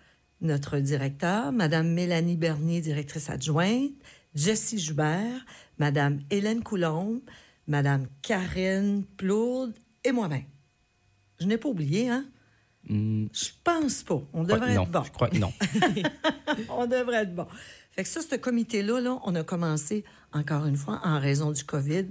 notre 0.42 0.78
directeur, 0.78 1.52
Madame 1.52 1.88
Mélanie 1.88 2.36
Bernier, 2.36 2.82
directrice 2.82 3.30
adjointe, 3.30 3.92
Jessie 4.34 4.78
Joubert, 4.78 5.44
Madame 5.78 6.20
Hélène 6.30 6.62
Coulombe, 6.62 7.20
Madame 7.66 8.06
Karen 8.20 9.04
Plourde 9.16 9.72
et 10.04 10.12
moi-même. 10.12 10.44
Je 11.40 11.46
n'ai 11.46 11.56
pas 11.56 11.68
oublié, 11.70 12.10
hein? 12.10 12.26
Hmm, 12.88 13.26
Je 13.32 13.48
pense 13.64 14.02
pas. 14.02 14.22
On 14.32 14.42
je 14.42 14.48
crois 14.48 14.58
devrait 14.58 14.74
non. 14.74 14.82
être 14.82 14.90
bon. 14.90 15.02
Je 15.04 15.10
crois 15.12 15.28
que 15.28 15.38
non. 15.38 15.52
On 16.70 16.86
devrait 16.86 17.22
être 17.22 17.34
bon. 17.34 17.46
Fait 17.98 18.04
que 18.04 18.10
ça, 18.10 18.20
ce 18.20 18.36
comité-là, 18.36 19.00
là, 19.00 19.18
on 19.24 19.34
a 19.34 19.42
commencé, 19.42 20.04
encore 20.32 20.66
une 20.66 20.76
fois, 20.76 21.00
en 21.02 21.18
raison 21.18 21.50
du 21.50 21.64
COVID. 21.64 22.06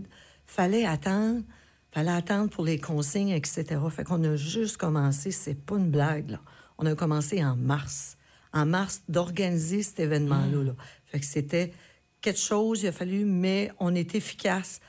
Fallait 0.45 0.85
attendre. 0.85 1.43
Fallait 1.91 2.11
attendre 2.11 2.49
pour 2.49 2.65
les 2.65 2.77
consignes, 2.77 3.29
etc. 3.29 3.63
Fait 3.89 4.03
qu'on 4.03 4.21
a 4.25 4.35
juste 4.35 4.75
commencé, 4.75 5.31
c'est 5.31 5.55
pas 5.55 5.77
une 5.77 5.89
blague, 5.89 6.31
là. 6.31 6.41
On 6.77 6.85
a 6.85 6.93
commencé 6.93 7.41
en 7.41 7.55
mars. 7.55 8.17
En 8.51 8.65
mars, 8.65 9.01
d'organiser 9.07 9.81
cet 9.81 10.01
événement-là. 10.01 10.61
là. 10.61 10.75
Fait 11.05 11.21
que 11.21 11.25
c'était 11.25 11.71
quelque 12.19 12.41
chose, 12.41 12.83
il 12.83 12.87
a 12.87 12.91
fallu, 12.91 13.23
mais 13.23 13.71
on 13.79 13.95
est 13.95 14.13
efficace. 14.13 14.81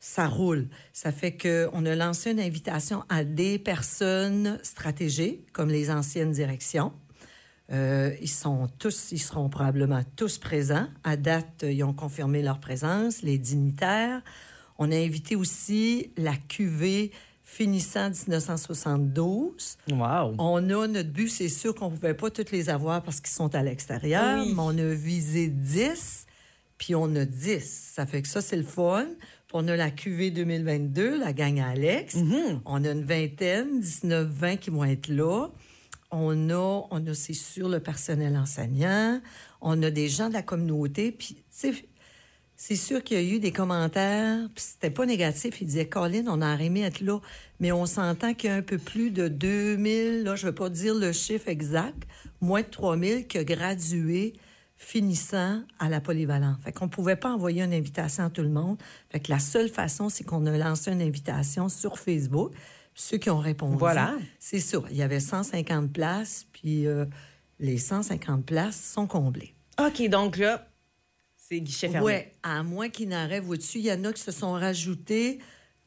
Ça 0.00 0.26
roule. 0.26 0.68
Ça 0.94 1.12
fait 1.12 1.36
qu'on 1.36 1.84
a 1.84 1.94
lancé 1.94 2.30
une 2.30 2.40
invitation 2.40 3.04
à 3.10 3.24
des 3.24 3.58
personnes 3.58 4.58
stratégiques, 4.62 5.52
comme 5.52 5.68
les 5.68 5.90
anciennes 5.90 6.32
directions. 6.32 6.94
Euh, 7.72 8.14
ils 8.20 8.28
sont 8.30 8.68
tous, 8.78 9.10
ils 9.12 9.18
seront 9.18 9.48
probablement 9.48 10.02
tous 10.14 10.38
présents. 10.38 10.86
À 11.02 11.16
date, 11.16 11.64
ils 11.68 11.82
ont 11.82 11.92
confirmé 11.92 12.42
leur 12.42 12.60
présence, 12.60 13.22
les 13.22 13.38
dignitaires. 13.38 14.22
On 14.78 14.92
a 14.92 14.96
invité 14.96 15.34
aussi 15.36 16.12
la 16.16 16.36
QV 16.36 17.10
finissant 17.42 18.10
1972. 18.10 19.76
Wow. 19.90 20.34
On 20.38 20.70
a 20.70 20.86
notre 20.86 21.10
but, 21.10 21.28
c'est 21.28 21.48
sûr 21.48 21.74
qu'on 21.74 21.90
ne 21.90 21.94
pouvait 21.96 22.14
pas 22.14 22.30
toutes 22.30 22.50
les 22.50 22.68
avoir 22.68 23.02
parce 23.02 23.20
qu'ils 23.20 23.30
sont 23.34 23.54
à 23.54 23.62
l'extérieur, 23.62 24.44
Oui. 24.44 24.52
mais 24.54 24.62
on 24.62 24.76
a 24.78 24.94
visé 24.94 25.48
10, 25.48 26.26
puis 26.78 26.94
on 26.94 27.14
a 27.16 27.24
10. 27.24 27.64
Ça 27.94 28.06
fait 28.06 28.22
que 28.22 28.28
ça, 28.28 28.40
c'est 28.40 28.56
le 28.56 28.62
fun. 28.64 29.06
Puis 29.48 29.54
on 29.54 29.66
a 29.68 29.76
la 29.76 29.90
QV 29.90 30.30
2022, 30.32 31.18
la 31.20 31.32
gang 31.32 31.60
à 31.60 31.68
Alex. 31.68 32.16
On 32.64 32.84
a 32.84 32.90
une 32.90 33.04
vingtaine, 33.04 33.80
19-20 33.80 34.58
qui 34.58 34.70
vont 34.70 34.84
être 34.84 35.08
là. 35.08 35.48
On 36.10 36.50
a, 36.50 36.86
on 36.90 37.06
a 37.06 37.14
c'est 37.14 37.34
sûr, 37.34 37.68
le 37.68 37.80
personnel 37.80 38.36
enseignant. 38.36 39.20
On 39.60 39.82
a 39.82 39.90
des 39.90 40.08
gens 40.08 40.28
de 40.28 40.34
la 40.34 40.42
communauté. 40.42 41.12
Puis, 41.12 41.36
c'est 42.56 42.76
sûr 42.76 43.02
qu'il 43.02 43.16
y 43.16 43.20
a 43.20 43.36
eu 43.36 43.38
des 43.38 43.52
commentaires, 43.52 44.48
puis 44.54 44.64
c'était 44.64 44.90
pas 44.90 45.04
négatif. 45.04 45.60
Il 45.60 45.66
disait, 45.66 45.88
Colin, 45.88 46.24
on 46.28 46.40
a 46.40 46.54
aimé 46.56 46.82
être 46.82 47.00
là, 47.00 47.18
mais 47.60 47.72
on 47.72 47.86
s'entend 47.86 48.34
qu'il 48.34 48.50
y 48.50 48.52
a 48.52 48.56
un 48.56 48.62
peu 48.62 48.78
plus 48.78 49.10
de 49.10 49.28
2000, 49.28 50.22
là, 50.22 50.36
je 50.36 50.46
veux 50.46 50.54
pas 50.54 50.70
dire 50.70 50.94
le 50.94 51.12
chiffre 51.12 51.48
exact, 51.48 52.04
moins 52.40 52.62
de 52.62 52.68
3000 52.68 53.26
qui 53.26 53.38
a 53.38 53.44
gradué 53.44 54.34
finissant 54.76 55.62
à 55.78 55.88
la 55.88 56.00
polyvalente. 56.00 56.60
Fait 56.62 56.72
qu'on 56.72 56.88
pouvait 56.88 57.16
pas 57.16 57.30
envoyer 57.30 57.62
une 57.62 57.72
invitation 57.72 58.24
à 58.24 58.30
tout 58.30 58.42
le 58.42 58.50
monde. 58.50 58.76
Fait 59.10 59.20
que 59.20 59.32
la 59.32 59.38
seule 59.38 59.68
façon, 59.68 60.08
c'est 60.08 60.24
qu'on 60.24 60.44
a 60.46 60.56
lancé 60.56 60.92
une 60.92 61.02
invitation 61.02 61.68
sur 61.68 61.98
Facebook. 61.98 62.52
Ceux 62.96 63.18
qui 63.18 63.28
ont 63.30 63.38
répondu. 63.38 63.76
Voilà. 63.76 64.16
C'est 64.40 64.58
ça. 64.58 64.78
Il 64.90 64.96
y 64.96 65.02
avait 65.02 65.20
150 65.20 65.92
places, 65.92 66.46
puis 66.52 66.86
euh, 66.86 67.04
les 67.60 67.76
150 67.78 68.44
places 68.44 68.92
sont 68.94 69.06
comblées. 69.06 69.54
OK, 69.78 70.08
donc 70.08 70.38
là, 70.38 70.66
c'est 71.36 71.60
guichet 71.60 71.90
fermé. 71.90 72.06
Oui, 72.06 72.32
à 72.42 72.62
moins 72.62 72.88
qu'il 72.88 73.10
n'arrive 73.10 73.50
au-dessus. 73.50 73.78
Il 73.78 73.84
y 73.84 73.92
en 73.92 74.02
a 74.04 74.12
qui 74.14 74.22
se 74.22 74.32
sont 74.32 74.52
rajoutés, 74.52 75.40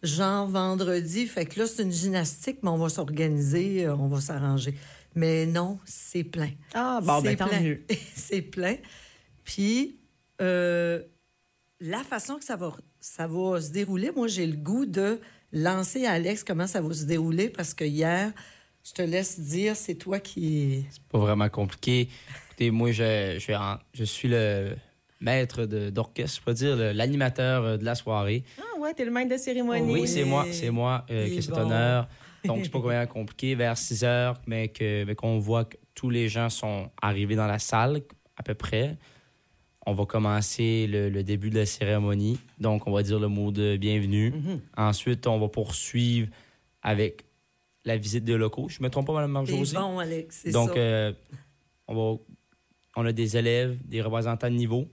genre 0.03 0.47
vendredi. 0.47 1.25
Fait 1.25 1.45
que 1.45 1.59
là, 1.59 1.65
c'est 1.65 1.81
une 1.81 1.91
gymnastique, 1.91 2.59
mais 2.61 2.69
on 2.69 2.77
va 2.77 2.89
s'organiser, 2.89 3.85
euh, 3.87 3.95
on 3.95 4.07
va 4.07 4.21
s'arranger. 4.21 4.75
Mais 5.15 5.47
non, 5.47 5.79
c'est 5.85 6.23
plein. 6.23 6.51
Ah, 6.75 6.99
bon, 7.03 7.21
ben 7.21 7.31
C'est 7.31 7.35
tant 7.37 7.47
plein. 7.47 7.61
mieux. 7.61 7.83
c'est 8.15 8.43
plein. 8.43 8.75
Puis, 9.43 9.97
euh, 10.41 11.01
la 11.79 12.03
façon 12.03 12.35
que 12.35 12.45
ça 12.45 12.55
va, 12.55 12.71
ça 12.99 13.25
va 13.25 13.59
se 13.59 13.71
dérouler, 13.71 14.11
moi, 14.15 14.27
j'ai 14.27 14.45
le 14.45 14.57
goût 14.57 14.85
de 14.85 15.19
lancer 15.51 16.05
à 16.05 16.13
Alex 16.13 16.43
comment 16.43 16.67
ça 16.67 16.81
va 16.81 16.93
se 16.93 17.05
dérouler? 17.05 17.49
Parce 17.49 17.73
que 17.73 17.83
hier, 17.83 18.31
je 18.83 18.93
te 18.93 19.01
laisse 19.01 19.39
dire, 19.39 19.75
c'est 19.75 19.95
toi 19.95 20.19
qui. 20.19 20.85
C'est 20.89 21.03
pas 21.03 21.19
vraiment 21.19 21.49
compliqué. 21.49 22.09
Écoutez, 22.47 22.71
moi, 22.71 22.91
je, 22.91 23.37
je, 23.93 24.03
suis 24.03 24.27
le 24.27 24.75
maître 25.19 25.65
d'orchestre, 25.65 26.39
je 26.39 26.45
peux 26.45 26.53
dire, 26.53 26.75
l'animateur 26.93 27.63
euh, 27.63 27.77
de 27.77 27.85
la 27.85 27.95
soirée. 27.95 28.43
Ah, 28.59 28.79
ouais, 28.79 28.93
t'es 28.93 29.05
le 29.05 29.11
maître 29.11 29.31
de 29.31 29.37
cérémonie. 29.37 29.91
Oui, 29.91 30.07
c'est 30.07 30.23
moi, 30.23 30.45
c'est 30.51 30.69
moi 30.71 31.05
euh, 31.11 31.27
qui 31.27 31.35
ai 31.35 31.41
cet 31.41 31.51
bon. 31.51 31.61
honneur. 31.61 32.07
Donc, 32.45 32.61
c'est 32.63 32.71
pas 32.71 32.79
vraiment 32.79 33.05
compliqué. 33.07 33.53
Vers 33.55 33.77
6 33.77 34.03
heures, 34.05 34.39
mais 34.47 34.69
que- 34.69 35.03
mais 35.03 35.13
qu'on 35.15 35.39
voit 35.39 35.65
que 35.65 35.75
tous 35.93 36.09
les 36.09 36.29
gens 36.29 36.49
sont 36.49 36.89
arrivés 37.01 37.35
dans 37.35 37.47
la 37.47 37.59
salle, 37.59 38.01
à 38.37 38.43
peu 38.43 38.53
près. 38.53 38.97
On 39.85 39.93
va 39.93 40.05
commencer 40.05 40.87
le, 40.87 41.09
le 41.09 41.23
début 41.23 41.49
de 41.49 41.57
la 41.59 41.65
cérémonie. 41.65 42.37
Donc, 42.59 42.85
on 42.87 42.91
va 42.91 43.01
dire 43.01 43.19
le 43.19 43.27
mot 43.27 43.51
de 43.51 43.77
bienvenue. 43.77 44.31
Mm-hmm. 44.31 44.59
Ensuite, 44.77 45.25
on 45.27 45.39
va 45.39 45.47
poursuivre 45.47 46.27
avec 46.81 47.23
la 47.85 47.97
visite 47.97 48.23
des 48.25 48.37
locaux. 48.37 48.67
Je 48.69 48.83
me 48.83 48.89
trompe 48.89 49.07
pas, 49.07 49.13
Mme 49.13 49.31
Marjorie? 49.31 49.71
bon, 49.73 49.99
Alex, 49.99 50.41
c'est 50.43 50.51
Donc, 50.51 50.71
ça. 50.71 50.77
euh, 50.77 51.13
on, 51.87 51.95
va, 51.95 52.19
on 52.97 53.05
a 53.05 53.11
des 53.13 53.37
élèves, 53.37 53.77
des 53.85 54.01
représentants 54.01 54.49
de 54.49 54.55
niveau, 54.55 54.87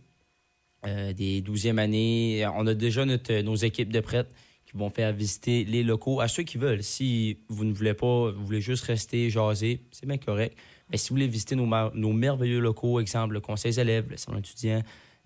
euh, 0.87 1.13
des 1.13 1.43
12e 1.43 1.79
années. 1.79 2.47
On 2.57 2.67
a 2.67 2.75
déjà 2.75 3.05
notre, 3.05 3.41
nos 3.43 3.57
équipes 3.57 3.93
de 3.93 4.01
prêtres 4.01 4.31
qui 4.65 4.77
vont 4.77 4.89
faire 4.91 5.13
visiter 5.13 5.65
les 5.65 5.83
locaux 5.83 6.21
à 6.21 6.29
ceux 6.29 6.45
qui 6.45 6.59
veulent. 6.59 6.83
Si 6.83 7.39
vous 7.49 7.65
ne 7.65 7.73
voulez 7.75 7.95
pas, 7.95 8.31
vous 8.31 8.45
voulez 8.47 8.61
juste 8.61 8.85
rester, 8.85 9.31
jaser, 9.31 9.83
c'est 9.91 10.07
bien 10.07 10.19
correct. 10.19 10.57
Mais 10.91 10.97
si 10.99 11.09
vous 11.09 11.15
voulez 11.17 11.27
visiter 11.29 11.57
nos, 11.57 12.13
merveilleux 12.13 12.61
locaux, 12.61 13.01
exemple 13.01 13.35
le 13.35 13.41
conseil 13.41 13.73
des 13.73 13.81
élèves, 13.81 14.07
le 14.11 14.17
salon 14.17 14.39
étudiant, 14.39 14.83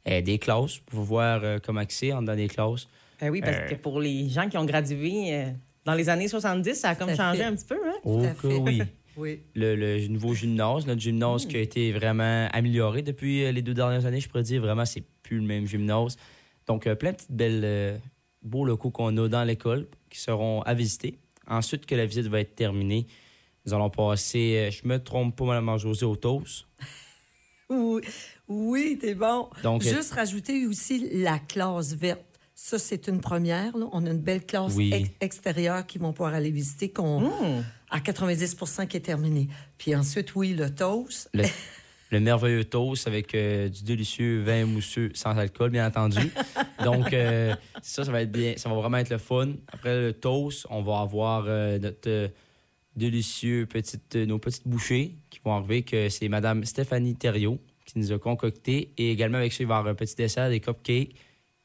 euh, 0.09 0.21
des 0.23 0.39
classes, 0.39 0.79
pour 0.87 1.01
voir 1.03 1.41
euh, 1.45 1.59
comment 1.63 1.83
c'est 1.89 2.13
en 2.13 2.23
dans 2.23 2.35
des 2.37 2.49
classes. 2.49 2.89
Ben 3.21 3.29
oui, 3.31 3.41
parce 3.43 3.57
Euh. 3.59 3.69
que 3.69 3.75
pour 3.75 4.01
les 4.01 4.29
gens 4.31 4.49
qui 4.49 4.57
ont 4.57 4.65
gradué 4.65 5.35
euh, 5.35 5.51
dans 5.85 5.93
les 5.95 6.09
années 6.09 6.29
70, 6.29 6.75
ça 6.75 6.91
a 6.91 6.95
comme 6.95 7.15
changé 7.15 7.39
fait. 7.41 7.45
un 7.45 7.55
petit 7.55 7.67
peu, 7.67 7.77
hein? 7.87 7.97
Oh 8.05 8.25
à 8.25 8.29
que 8.31 8.49
fait. 8.49 8.57
oui. 8.57 8.83
Oui. 9.17 9.41
le, 9.57 9.75
le 9.75 10.07
nouveau 10.07 10.35
gymnase, 10.35 10.87
notre 10.87 11.01
gymnase 11.01 11.45
qui 11.45 11.57
a 11.57 11.61
été 11.61 11.91
vraiment 11.93 12.49
amélioré 12.53 13.03
depuis 13.03 13.53
les 13.53 13.61
deux 13.61 13.75
dernières 13.75 14.07
années, 14.07 14.21
je 14.21 14.29
pourrais 14.29 14.45
dire. 14.45 14.63
Vraiment, 14.63 14.85
c'est 14.87 15.03
plus 15.25 15.37
le 15.39 15.43
même 15.43 15.67
gymnase. 15.67 16.17
Donc, 16.69 16.87
euh, 16.87 16.95
plein 16.95 17.11
de 17.11 17.17
petites 17.17 17.33
belles, 17.33 17.61
euh, 17.65 17.99
beaux 18.43 18.65
locaux 18.65 18.91
qu'on 18.91 19.15
a 19.19 19.29
dans 19.29 19.43
l'école 19.45 19.89
qui 20.09 20.21
seront 20.21 20.63
à 20.63 20.73
visiter. 20.75 21.19
Ensuite 21.49 21.85
que 21.87 21.97
la 21.97 22.07
visite 22.07 22.29
va 22.29 22.41
être 22.41 22.55
terminée, 22.55 23.09
nous 23.67 23.75
allons 23.75 23.91
passer, 23.91 24.57
euh, 24.57 24.71
je 24.71 24.87
me 24.89 24.99
trompe 25.03 25.37
pas, 25.37 25.45
Mme 25.45 25.79
José, 25.79 26.05
au 26.07 26.17
toast. 26.17 26.67
Oui, 28.49 28.99
t'es 29.01 29.15
bon. 29.15 29.49
Donc, 29.63 29.83
Juste 29.83 30.13
rajouter 30.15 30.67
aussi 30.67 31.09
la 31.23 31.39
classe 31.39 31.95
verte. 31.95 32.21
Ça, 32.55 32.79
c'est 32.79 33.07
une 33.09 33.21
première. 33.21 33.77
là. 33.77 33.87
On 33.93 34.05
a 34.07 34.11
une 34.11 34.19
belle 34.19 34.45
classe 34.45 34.75
Oui. 34.75 34.91
ex- 34.93 35.11
extérieure 35.21 35.87
qui 35.87 35.99
vont 35.99 36.13
pouvoir 36.13 36.35
aller 36.35 36.51
visiter, 36.51 36.91
qu'on, 36.91 37.21
Mmh. 37.21 37.65
à 37.91 38.01
90% 38.01 38.87
qui 38.87 38.97
est 38.97 39.01
terminée. 39.01 39.49
Puis 39.79 39.95
ensuite, 39.95 40.35
oui, 40.35 40.53
le 40.55 40.69
toast. 40.75 41.31
le, 41.33 41.45
le 42.11 42.21
merveilleux 42.21 42.65
toast 42.65 43.07
avec 43.07 43.35
euh, 43.35 43.69
du 43.69 43.85
délicieux 43.85 44.43
vin 44.43 44.67
mousseux 44.67 45.11
sans 45.15 45.39
alcool, 45.39 45.71
bien 45.71 45.87
entendu. 45.87 46.33
Donc, 46.85 47.13
euh, 47.13 47.55
ça, 47.83 48.05
ça 48.05 48.11
va 48.13 48.23
être 48.23 48.33
bien. 48.33 48.55
Ça 48.57 48.69
va 48.69 48.75
vraiment 48.75 48.99
être 48.99 49.11
le 49.11 49.19
fun. 49.19 49.51
Après 49.73 49.95
le 49.99 50.13
toast, 50.13 50.67
on 50.71 50.83
va 50.83 50.99
avoir 51.01 51.45
euh, 51.47 51.79
notre 51.79 52.09
euh, 52.11 52.29
délicieux 52.97 53.67
petite, 53.67 54.17
euh, 54.17 54.27
nos 54.27 54.39
petites 54.39 54.67
bouchées 54.67 55.17
qui 55.31 55.41
vont 55.45 55.53
arriver, 55.55 55.83
que 55.83 56.09
c'est 56.09 56.29
Madame 56.29 56.65
Stéphanie 56.65 57.15
Thériault 57.17 57.59
qui 57.87 57.99
nous 57.99 58.13
a 58.13 58.19
concocté. 58.19 58.93
Et 58.99 59.11
également, 59.11 59.39
avec 59.39 59.53
ça, 59.53 59.63
il 59.63 59.67
va 59.67 59.77
y 59.77 59.79
avoir 59.79 59.93
un 59.93 59.97
petit 59.97 60.15
dessert, 60.15 60.49
des 60.49 60.61
cupcakes, 60.61 61.15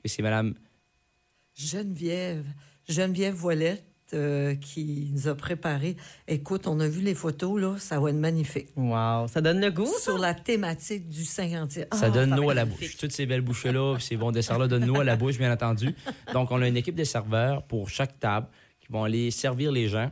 que 0.02 0.08
c'est 0.10 0.22
Madame 0.24 0.56
Geneviève, 1.56 2.46
Geneviève 2.88 3.34
Voilette 3.36 3.86
euh, 4.14 4.56
qui 4.56 5.10
nous 5.14 5.28
a 5.28 5.36
préparé. 5.36 5.96
Écoute, 6.28 6.68
on 6.68 6.80
a 6.80 6.88
vu 6.88 7.02
les 7.02 7.16
photos, 7.16 7.60
là, 7.60 7.76
ça 7.80 8.00
va 8.00 8.10
être 8.10 8.16
magnifique. 8.16 8.68
Wow, 8.76 9.28
ça 9.28 9.42
donne 9.42 9.60
le 9.62 9.72
goût. 9.72 9.86
ça? 9.86 10.00
Sur 10.00 10.18
la 10.18 10.34
thématique 10.34 11.10
du 11.10 11.24
50e. 11.24 11.70
Ça 11.72 11.88
Ah, 12.02 12.10
donne 12.10 12.36
l'eau 12.36 12.44
être 12.44 12.52
à 12.52 12.54
la 12.56 12.66
bouche. 12.66 12.98
Toutes 12.98 13.12
ces 13.12 13.26
belles 13.26 13.42
bouchées-là, 13.42 13.96
puis 13.96 14.04
ces 14.08 14.18
bons 14.18 14.32
desserts-là 14.32 14.68
donnent 14.68 14.86
l'eau 14.86 15.00
à 15.00 15.04
la 15.04 15.16
bouche, 15.16 15.38
bien 15.38 15.52
entendu. 15.52 15.96
Donc, 16.34 16.52
on 16.52 16.62
a 16.62 16.68
une 16.68 16.78
équipe 16.78 16.96
de 16.96 17.04
serveurs 17.04 17.64
pour 17.64 17.90
chaque 17.90 18.20
table 18.20 18.48
qui 18.80 18.92
vont 18.92 19.04
aller 19.04 19.32
servir 19.32 19.72
les 19.72 19.88
gens 19.88 20.12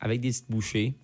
avec 0.00 0.20
des 0.20 0.28
petites 0.28 0.50
bouchées. 0.50 0.94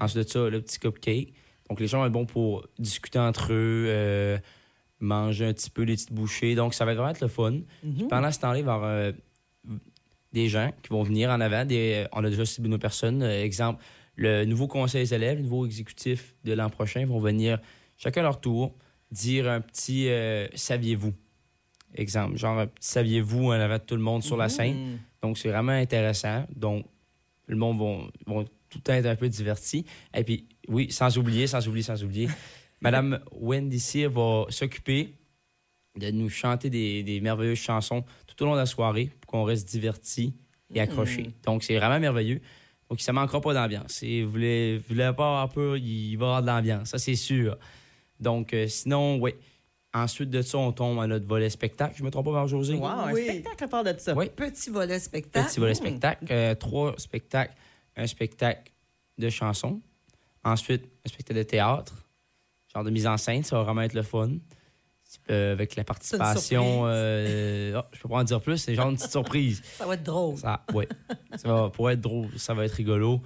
Ensuite 0.00 0.24
de 0.24 0.28
ça, 0.30 0.48
le 0.48 0.60
petit 0.60 0.78
cupcake. 0.78 1.32
Donc, 1.68 1.80
les 1.80 1.86
gens 1.86 1.98
vont 1.98 2.06
être 2.06 2.12
bons 2.12 2.26
pour 2.26 2.66
discuter 2.78 3.18
entre 3.18 3.52
eux, 3.52 3.86
euh, 3.88 4.38
manger 5.00 5.46
un 5.46 5.52
petit 5.52 5.70
peu 5.70 5.82
les 5.82 5.94
petites 5.94 6.12
bouchées. 6.12 6.54
Donc, 6.54 6.74
ça 6.74 6.84
va 6.84 6.94
vraiment 6.94 7.10
être 7.10 7.20
le 7.20 7.28
fun. 7.28 7.60
Puis 7.82 8.04
pendant 8.08 8.30
ce 8.30 8.38
temps-là, 8.40 8.58
il 8.58 8.64
va 8.64 8.72
y 8.72 8.74
avoir 8.74 8.90
euh, 8.90 9.12
des 10.32 10.48
gens 10.48 10.70
qui 10.82 10.90
vont 10.90 11.02
venir 11.02 11.30
en 11.30 11.40
avant. 11.40 11.64
Des, 11.64 12.04
euh, 12.04 12.08
on 12.12 12.22
a 12.22 12.30
déjà 12.30 12.44
ciblé 12.44 12.68
nos 12.68 12.78
personnes. 12.78 13.22
Euh, 13.22 13.42
exemple, 13.42 13.82
le 14.16 14.44
nouveau 14.44 14.68
conseil 14.68 15.04
des 15.04 15.14
élèves, 15.14 15.38
le 15.38 15.44
nouveau 15.44 15.66
exécutif 15.66 16.34
de 16.44 16.52
l'an 16.52 16.68
prochain 16.68 17.04
vont 17.06 17.18
venir 17.18 17.58
chacun 17.96 18.20
à 18.20 18.24
leur 18.24 18.40
tour 18.40 18.74
dire 19.10 19.48
un 19.48 19.60
petit 19.60 20.08
saviez-vous. 20.54 21.12
Exemple, 21.94 22.36
genre 22.36 22.58
un 22.58 22.66
petit 22.66 22.88
saviez-vous 22.88 23.46
en 23.46 23.52
avant 23.52 23.78
de 23.78 23.82
tout 23.82 23.96
le 23.96 24.02
monde 24.02 24.22
sur 24.22 24.36
la 24.36 24.48
scène. 24.48 24.98
Donc, 25.22 25.38
c'est 25.38 25.48
vraiment 25.48 25.72
intéressant. 25.72 26.44
Donc, 26.54 26.86
le 27.50 27.56
monde 27.56 27.78
vont, 27.78 28.10
vont 28.26 28.44
tout 28.44 28.78
le 28.78 28.82
temps 28.82 28.92
être 28.92 29.06
un 29.06 29.16
peu 29.16 29.28
diverti. 29.28 29.84
Et 30.14 30.24
puis, 30.24 30.46
oui, 30.68 30.90
sans 30.90 31.18
oublier, 31.18 31.46
sans 31.46 31.66
oublier, 31.66 31.82
sans 31.82 32.02
oublier, 32.02 32.28
Madame 32.80 33.20
Wendy 33.32 33.80
Cyr 33.80 34.10
va 34.10 34.46
s'occuper 34.48 35.14
de 35.96 36.10
nous 36.10 36.30
chanter 36.30 36.70
des, 36.70 37.02
des 37.02 37.20
merveilleuses 37.20 37.58
chansons 37.58 38.04
tout 38.26 38.42
au 38.42 38.46
long 38.46 38.52
de 38.52 38.58
la 38.58 38.66
soirée 38.66 39.10
pour 39.20 39.30
qu'on 39.32 39.44
reste 39.44 39.68
diverti 39.68 40.34
et 40.72 40.80
accroché. 40.80 41.32
Donc, 41.44 41.64
c'est 41.64 41.76
vraiment 41.76 41.98
merveilleux. 41.98 42.40
Donc, 42.88 43.00
ça 43.00 43.12
manquera 43.12 43.40
pas 43.40 43.54
d'ambiance. 43.54 43.92
Si 43.92 44.22
vous 44.22 44.30
voulez, 44.30 44.78
vous 44.78 44.84
voulez 44.88 45.12
pas 45.16 45.26
avoir 45.26 45.48
peur, 45.48 45.76
il 45.76 46.16
va 46.16 46.26
y 46.26 46.28
avoir 46.28 46.42
de 46.42 46.46
l'ambiance. 46.46 46.90
Ça, 46.90 46.98
c'est 46.98 47.16
sûr. 47.16 47.58
Donc, 48.20 48.54
euh, 48.54 48.68
sinon, 48.68 49.18
oui. 49.18 49.32
Ensuite 49.92 50.30
de 50.30 50.40
ça, 50.42 50.56
on 50.58 50.70
tombe 50.72 51.00
à 51.00 51.06
notre 51.08 51.26
volet 51.26 51.50
spectacle. 51.50 51.94
Je 51.96 52.04
me 52.04 52.10
trompe 52.10 52.26
pas, 52.26 52.30
Marie-Josée? 52.32 52.74
Wow, 52.74 52.86
un 52.86 53.12
Oui. 53.12 53.24
spectacle 53.24 53.64
à 53.64 53.68
part 53.68 53.84
de 53.84 53.94
ça. 53.98 54.14
Oui. 54.14 54.30
Petit 54.34 54.70
volet 54.70 54.98
spectacle. 55.00 55.48
Petit 55.48 55.58
volet 55.60 55.74
spectacle. 55.74 56.24
Euh, 56.30 56.54
trois 56.54 56.94
spectacles. 56.96 57.54
Un 57.96 58.06
spectacle 58.06 58.70
de 59.18 59.28
chansons. 59.30 59.80
Ensuite, 60.44 60.84
un 61.04 61.08
spectacle 61.08 61.38
de 61.38 61.42
théâtre. 61.42 61.94
Genre 62.72 62.84
de 62.84 62.90
mise 62.90 63.06
en 63.08 63.16
scène. 63.16 63.42
Ça 63.42 63.56
va 63.56 63.64
vraiment 63.64 63.82
être 63.82 63.94
le 63.94 64.02
fun. 64.02 64.30
Euh, 65.28 65.50
avec 65.54 65.74
la 65.74 65.82
participation. 65.82 66.82
euh, 66.86 67.72
oh, 67.76 67.82
je 67.92 68.00
peux 68.00 68.08
pas 68.08 68.18
en 68.18 68.22
dire 68.24 68.40
plus. 68.40 68.58
C'est 68.58 68.76
genre 68.76 68.90
une 68.90 68.96
petite 68.96 69.10
surprise. 69.10 69.60
Ça 69.76 69.84
va 69.84 69.94
être 69.94 70.04
drôle. 70.04 70.36
Ça, 70.36 70.64
ouais. 70.72 70.86
ça 71.34 71.48
va, 71.48 71.68
pour 71.68 71.90
être 71.90 72.00
drôle, 72.00 72.28
ça 72.36 72.54
va 72.54 72.64
être 72.64 72.74
rigolo. 72.74 73.20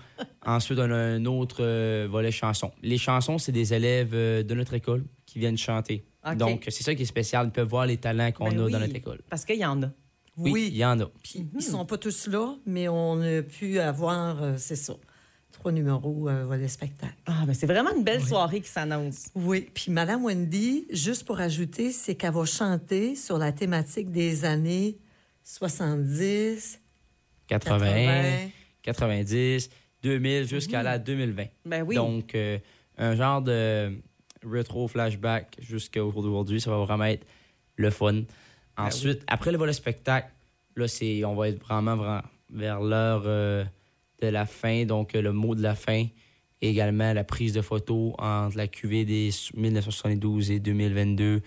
Ensuite, 0.46 0.78
on 0.78 0.90
a 0.90 0.96
un 0.96 1.26
autre 1.26 1.58
euh, 1.60 2.06
volet 2.10 2.30
chansons. 2.30 2.72
Les 2.82 2.96
chansons, 2.96 3.36
c'est 3.36 3.52
des 3.52 3.74
élèves 3.74 4.12
euh, 4.14 4.42
de 4.42 4.54
notre 4.54 4.72
école 4.72 5.04
qui 5.26 5.38
viennent 5.38 5.58
chanter. 5.58 6.06
Donc, 6.36 6.64
c'est 6.68 6.82
ça 6.82 6.94
qui 6.94 7.02
est 7.02 7.06
spécial. 7.06 7.46
Ils 7.46 7.52
peuvent 7.52 7.68
voir 7.68 7.86
les 7.86 7.96
talents 7.98 8.32
qu'on 8.32 8.48
Ben 8.48 8.58
a 8.60 8.64
oui. 8.64 8.72
dans 8.72 8.78
notre 8.80 8.94
école. 8.96 9.20
Parce 9.28 9.44
qu'il 9.44 9.56
y 9.58 9.64
en 9.64 9.82
a. 9.82 9.90
Oui, 10.36 10.68
il 10.72 10.76
y 10.76 10.84
en 10.84 10.98
a. 11.00 11.06
Puis 11.22 11.46
ils 11.54 11.62
sont 11.62 11.84
pas 11.86 11.96
tous 11.98 12.26
là, 12.26 12.56
mais 12.66 12.88
on 12.88 13.20
a 13.22 13.42
pu 13.42 13.78
avoir, 13.78 14.42
euh, 14.42 14.54
c'est 14.56 14.74
ça, 14.74 14.94
trois 15.52 15.70
numéros 15.70 16.28
euh, 16.28 16.44
volet 16.44 16.66
spectacle. 16.66 17.14
Ah, 17.26 17.44
ben 17.46 17.54
c'est 17.54 17.66
vraiment 17.66 17.94
une 17.94 18.02
belle 18.02 18.20
soirée 18.24 18.60
qui 18.60 18.68
s'annonce. 18.68 19.28
Oui, 19.36 19.68
puis 19.72 19.92
Madame 19.92 20.24
Wendy, 20.24 20.86
juste 20.90 21.24
pour 21.24 21.38
ajouter, 21.38 21.92
c'est 21.92 22.16
qu'elle 22.16 22.32
va 22.34 22.44
chanter 22.46 23.14
sur 23.14 23.38
la 23.38 23.52
thématique 23.52 24.10
des 24.10 24.44
années 24.44 24.98
70, 25.44 26.80
80, 27.46 27.78
80. 27.78 28.50
90, 28.82 29.70
2000 30.02 30.48
jusqu'à 30.48 30.78
Mhm. 30.78 30.84
la 30.84 30.98
2020. 30.98 31.44
Ben 31.64 31.82
oui. 31.82 31.94
Donc, 31.96 32.34
euh, 32.34 32.58
un 32.98 33.14
genre 33.14 33.40
de 33.40 33.92
rétro 34.44 34.88
flashback 34.88 35.56
jusqu'à 35.60 36.04
aujourd'hui, 36.04 36.60
ça 36.60 36.70
va 36.70 36.78
vraiment 36.78 37.04
être 37.04 37.26
le 37.76 37.90
fun. 37.90 38.12
Ben 38.12 38.24
Ensuite, 38.76 39.22
après 39.26 39.52
le 39.52 39.58
volet 39.58 39.72
spectacle, 39.72 40.30
là, 40.76 40.88
c'est, 40.88 41.24
on 41.24 41.34
va 41.34 41.48
être 41.48 41.60
vraiment, 41.60 41.96
vraiment 41.96 42.22
vers 42.50 42.80
l'heure 42.80 43.22
euh, 43.26 43.64
de 44.20 44.28
la 44.28 44.46
fin, 44.46 44.84
donc 44.84 45.14
euh, 45.14 45.22
le 45.22 45.32
mot 45.32 45.54
de 45.54 45.62
la 45.62 45.74
fin, 45.74 46.06
et 46.60 46.70
également 46.70 47.12
la 47.12 47.24
prise 47.24 47.52
de 47.52 47.60
photos 47.60 48.14
entre 48.18 48.56
la 48.56 48.68
QV 48.68 49.04
des 49.04 49.30
1972 49.54 50.50
et 50.50 50.60
2022, 50.60 51.42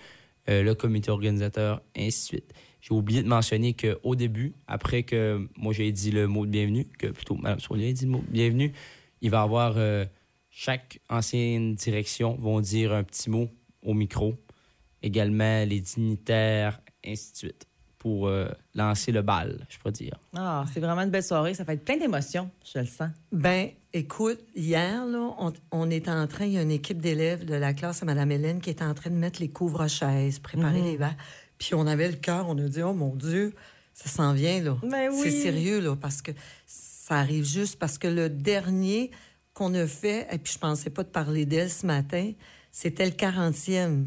euh, 0.48 0.62
le 0.62 0.74
comité 0.74 1.10
organisateur, 1.10 1.82
ainsi 1.96 2.20
de 2.20 2.26
suite. 2.26 2.54
j'ai 2.80 2.94
oublié 2.94 3.22
de 3.22 3.28
mentionner 3.28 3.74
qu'au 3.74 4.14
début, 4.14 4.54
après 4.66 5.02
que 5.02 5.46
moi 5.56 5.72
j'ai 5.72 5.90
dit 5.92 6.10
le 6.10 6.26
mot 6.26 6.46
de 6.46 6.50
bienvenue, 6.50 6.86
que 6.98 7.08
plutôt 7.08 7.34
Mme 7.34 7.60
Sonia 7.60 7.88
a 7.88 7.92
dit 7.92 8.04
le 8.04 8.10
mot 8.10 8.22
de 8.26 8.32
bienvenue, 8.32 8.72
il 9.20 9.30
va 9.30 9.40
y 9.40 9.42
avoir 9.42 9.74
euh, 9.76 10.04
chaque 10.60 10.98
ancienne 11.08 11.76
direction 11.76 12.34
vont 12.34 12.60
dire 12.60 12.92
un 12.92 13.04
petit 13.04 13.30
mot 13.30 13.48
au 13.80 13.94
micro. 13.94 14.34
Également 15.04 15.64
les 15.64 15.78
dignitaires, 15.78 16.80
ainsi 17.06 17.30
de 17.30 17.36
suite, 17.36 17.68
pour 17.96 18.26
euh, 18.26 18.48
lancer 18.74 19.12
le 19.12 19.22
bal, 19.22 19.64
je 19.68 19.78
pourrais 19.78 19.92
dire. 19.92 20.18
Ah, 20.34 20.64
c'est 20.74 20.80
vraiment 20.80 21.02
une 21.02 21.10
belle 21.10 21.22
soirée. 21.22 21.54
Ça 21.54 21.62
va 21.62 21.74
être 21.74 21.84
plein 21.84 21.96
d'émotions, 21.96 22.50
je 22.64 22.80
le 22.80 22.86
sens. 22.86 23.10
Ben, 23.30 23.68
écoute, 23.92 24.40
hier, 24.56 25.06
là, 25.06 25.32
on, 25.38 25.52
on 25.70 25.90
est 25.90 26.08
en 26.08 26.26
train, 26.26 26.46
il 26.46 26.54
y 26.54 26.58
a 26.58 26.62
une 26.62 26.72
équipe 26.72 27.00
d'élèves 27.00 27.44
de 27.44 27.54
la 27.54 27.72
classe 27.72 28.02
à 28.02 28.06
Mme 28.06 28.32
Hélène 28.32 28.60
qui 28.60 28.70
est 28.70 28.82
en 28.82 28.94
train 28.94 29.10
de 29.10 29.14
mettre 29.14 29.40
les 29.40 29.50
couvre-chaises, 29.50 30.40
préparer 30.40 30.82
les 30.82 30.96
verres. 30.96 31.16
Puis 31.58 31.76
on 31.76 31.86
avait 31.86 32.08
le 32.08 32.16
cœur, 32.16 32.46
on 32.48 32.58
a 32.58 32.68
dit, 32.68 32.82
oh 32.82 32.94
mon 32.94 33.14
Dieu, 33.14 33.54
ça 33.94 34.08
s'en 34.08 34.32
vient, 34.32 34.60
là. 34.60 34.76
Ben 34.82 35.08
oui. 35.12 35.20
C'est 35.22 35.30
sérieux, 35.30 35.78
là, 35.78 35.94
parce 35.94 36.20
que 36.20 36.32
ça 36.66 37.14
arrive 37.14 37.44
juste 37.44 37.78
parce 37.78 37.96
que 37.96 38.08
le 38.08 38.28
dernier 38.28 39.12
qu'on 39.58 39.74
a 39.74 39.86
fait, 39.88 40.26
et 40.30 40.38
puis 40.38 40.52
je 40.52 40.58
pensais 40.58 40.88
pas 40.88 41.02
de 41.02 41.08
parler 41.08 41.44
d'elle 41.44 41.68
ce 41.70 41.84
matin, 41.84 42.32
c'était 42.70 43.04
le 43.06 43.10
40e. 43.10 44.04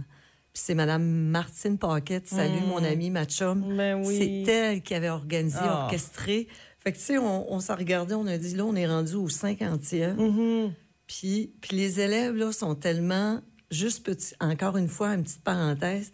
Puis 0.53 0.63
c'est 0.65 0.75
Mme 0.75 1.03
Martine 1.03 1.77
Paquette, 1.77 2.27
salut 2.27 2.61
mon 2.67 2.83
amie, 2.83 3.09
ma 3.09 3.25
chum. 3.25 3.75
Ben 3.75 4.01
oui. 4.05 4.43
C'est 4.45 4.51
elle 4.51 4.81
qui 4.81 4.93
avait 4.93 5.09
organisé, 5.09 5.59
Ah. 5.61 5.83
orchestré. 5.85 6.47
Fait 6.79 6.93
que, 6.93 6.97
tu 6.97 7.03
sais, 7.03 7.17
on, 7.17 7.51
on 7.53 7.59
s'est 7.59 7.73
regardé, 7.73 8.15
on 8.15 8.25
a 8.27 8.37
dit, 8.37 8.55
là, 8.55 8.65
on 8.65 8.75
est 8.75 8.87
rendu 8.87 9.15
au 9.15 9.27
50e. 9.27 10.15
Mm-hmm. 10.15 10.71
Puis, 11.07 11.53
puis 11.61 11.75
les 11.75 11.99
élèves, 11.99 12.35
là, 12.35 12.51
sont 12.53 12.75
tellement, 12.75 13.41
juste 13.69 14.05
petit, 14.05 14.33
encore 14.39 14.77
une 14.77 14.87
fois, 14.87 15.13
une 15.13 15.23
petite 15.23 15.43
parenthèse, 15.43 16.11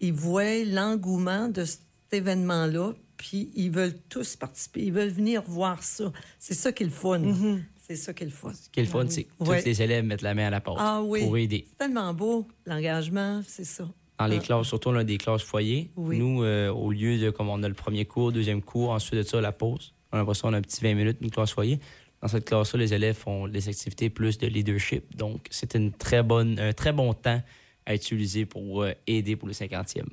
ils 0.00 0.12
voient 0.14 0.64
l'engouement 0.64 1.48
de 1.48 1.64
cet 1.64 1.82
événement-là, 2.12 2.92
puis 3.18 3.50
ils 3.54 3.70
veulent 3.70 3.98
tous 4.08 4.36
participer, 4.36 4.82
ils 4.84 4.92
veulent 4.92 5.10
venir 5.10 5.42
voir 5.46 5.82
ça. 5.82 6.10
C'est 6.38 6.54
ça 6.54 6.72
qui 6.72 6.82
est 6.82 6.86
le 6.86 6.92
fun. 6.92 7.18
Mm-hmm. 7.20 7.60
C'est 7.90 7.96
ça 7.96 8.14
qui 8.14 8.22
est 8.22 8.26
le 8.26 8.32
fun. 8.32 8.52
Ce 8.52 8.68
qui 8.70 8.78
est 8.78 8.84
le 8.84 8.88
fun, 8.88 9.04
c'est 9.08 9.24
que 9.24 9.30
Ouais. 9.44 9.58
tous 9.60 9.66
les 9.66 9.82
élèves 9.82 10.04
mettent 10.04 10.22
la 10.22 10.32
main 10.32 10.46
à 10.46 10.50
la 10.50 10.60
porte 10.60 10.78
Ah 10.80 11.02
oui. 11.02 11.24
pour 11.24 11.36
aider. 11.36 11.64
C'est 11.68 11.76
tellement 11.78 12.14
beau, 12.14 12.46
l'engagement, 12.64 13.42
c'est 13.44 13.64
ça. 13.64 13.88
Dans 14.16 14.26
les 14.26 14.36
Ah. 14.36 14.40
classes, 14.40 14.68
surtout 14.68 14.90
on 14.90 14.94
a 14.94 15.02
des 15.02 15.18
classes 15.18 15.42
foyers. 15.42 15.90
Oui. 15.96 16.16
Nous, 16.18 16.44
euh, 16.44 16.70
au 16.70 16.92
lieu 16.92 17.18
de 17.18 17.30
comme 17.30 17.48
on 17.48 17.60
a 17.64 17.68
le 17.68 17.74
premier 17.74 18.04
cours, 18.04 18.30
deuxième 18.30 18.62
cours, 18.62 18.90
ensuite 18.90 19.16
de 19.16 19.22
ça, 19.24 19.40
la 19.40 19.50
pause, 19.50 19.92
on 20.12 20.16
a 20.16 20.18
l'impression 20.20 20.46
qu'on 20.48 20.54
a 20.54 20.58
un 20.58 20.62
petit 20.62 20.80
20 20.80 20.94
minutes, 20.94 21.18
une 21.20 21.32
classe 21.32 21.50
foyer. 21.50 21.80
Dans 22.22 22.28
cette 22.28 22.44
classe-là, 22.44 22.78
les 22.78 22.94
élèves 22.94 23.16
font 23.16 23.48
des 23.48 23.68
activités 23.68 24.08
plus 24.08 24.38
de 24.38 24.46
leadership. 24.46 25.16
Donc, 25.16 25.48
c'est 25.50 25.74
une 25.74 25.90
très 25.90 26.22
bonne, 26.22 26.60
un 26.60 26.72
très 26.72 26.92
bon 26.92 27.12
temps 27.12 27.42
à 27.86 27.94
utiliser 27.96 28.46
pour 28.46 28.82
euh, 28.84 28.92
aider 29.08 29.34
pour 29.34 29.48
le 29.48 29.54
50e. 29.54 30.06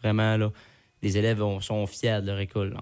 Vraiment, 0.00 0.38
là, 0.38 0.50
les 1.02 1.18
élèves 1.18 1.42
on- 1.42 1.60
sont 1.60 1.86
fiers 1.86 2.20
de 2.22 2.28
leur 2.28 2.38
école. 2.38 2.78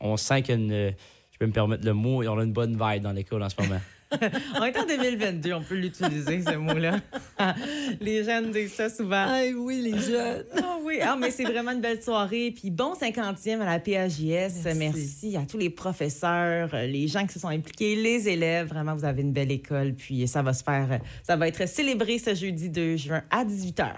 On, 0.00 0.12
on 0.12 0.16
sent 0.16 0.42
qu'il 0.42 0.54
y 0.54 0.58
a 0.58 0.60
une, 0.60 0.94
je 1.34 1.38
peux 1.40 1.46
me 1.46 1.52
permettre 1.52 1.84
le 1.84 1.94
mot, 1.94 2.22
on 2.22 2.38
a 2.38 2.44
une 2.44 2.52
bonne 2.52 2.78
vibe 2.80 3.02
dans 3.02 3.12
l'école 3.12 3.42
en 3.42 3.48
ce 3.48 3.60
moment. 3.60 3.80
On 4.60 4.64
est 4.64 4.78
en 4.78 4.86
2022, 4.86 5.52
on 5.54 5.62
peut 5.62 5.74
l'utiliser, 5.74 6.40
ce 6.42 6.54
mot-là. 6.54 7.00
les 8.00 8.22
jeunes 8.22 8.52
disent 8.52 8.74
ça 8.74 8.88
souvent. 8.88 9.26
Ah 9.26 9.42
oui, 9.56 9.80
les 9.80 9.98
jeunes. 9.98 10.44
Ah 10.56 10.78
oui, 10.84 11.00
ah, 11.02 11.16
mais 11.18 11.32
c'est 11.32 11.42
vraiment 11.42 11.72
une 11.72 11.80
belle 11.80 12.00
soirée. 12.00 12.52
Puis 12.56 12.70
bon 12.70 12.94
50e 12.94 13.60
à 13.60 13.64
la 13.64 13.80
PAJS. 13.80 14.62
Merci. 14.64 14.78
Merci. 14.78 15.36
à 15.36 15.44
tous 15.46 15.58
les 15.58 15.70
professeurs, 15.70 16.70
les 16.72 17.08
gens 17.08 17.26
qui 17.26 17.32
se 17.32 17.40
sont 17.40 17.48
impliqués, 17.48 17.96
les 17.96 18.28
élèves. 18.28 18.68
Vraiment, 18.68 18.94
vous 18.94 19.04
avez 19.04 19.22
une 19.22 19.32
belle 19.32 19.50
école. 19.50 19.94
Puis 19.94 20.28
ça 20.28 20.42
va 20.42 20.52
se 20.52 20.62
faire, 20.62 21.00
ça 21.24 21.34
va 21.36 21.48
être 21.48 21.66
célébré 21.66 22.18
ce 22.18 22.36
jeudi 22.36 22.70
2 22.70 22.96
juin 22.96 23.24
à 23.30 23.44
18h. 23.44 23.94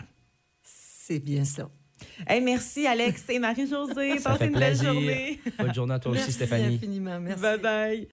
C'est 0.63 1.19
bien 1.19 1.45
ça. 1.45 1.69
Hey, 2.27 2.41
merci 2.41 2.87
Alex 2.87 3.25
et 3.29 3.39
Marie-Josée. 3.39 4.19
Ça 4.19 4.31
Passez 4.31 4.39
fait 4.39 4.47
une 4.47 4.53
belle 4.59 4.77
plaisir. 4.77 4.93
journée. 4.93 5.41
Bonne 5.59 5.75
journée 5.75 5.95
à 5.95 5.99
toi 5.99 6.13
aussi, 6.13 6.21
Merci 6.21 6.33
Stéphanie. 6.33 6.75
infiniment. 6.77 7.21
Merci. 7.21 7.43
Bye 7.43 7.59
bye. 7.59 8.09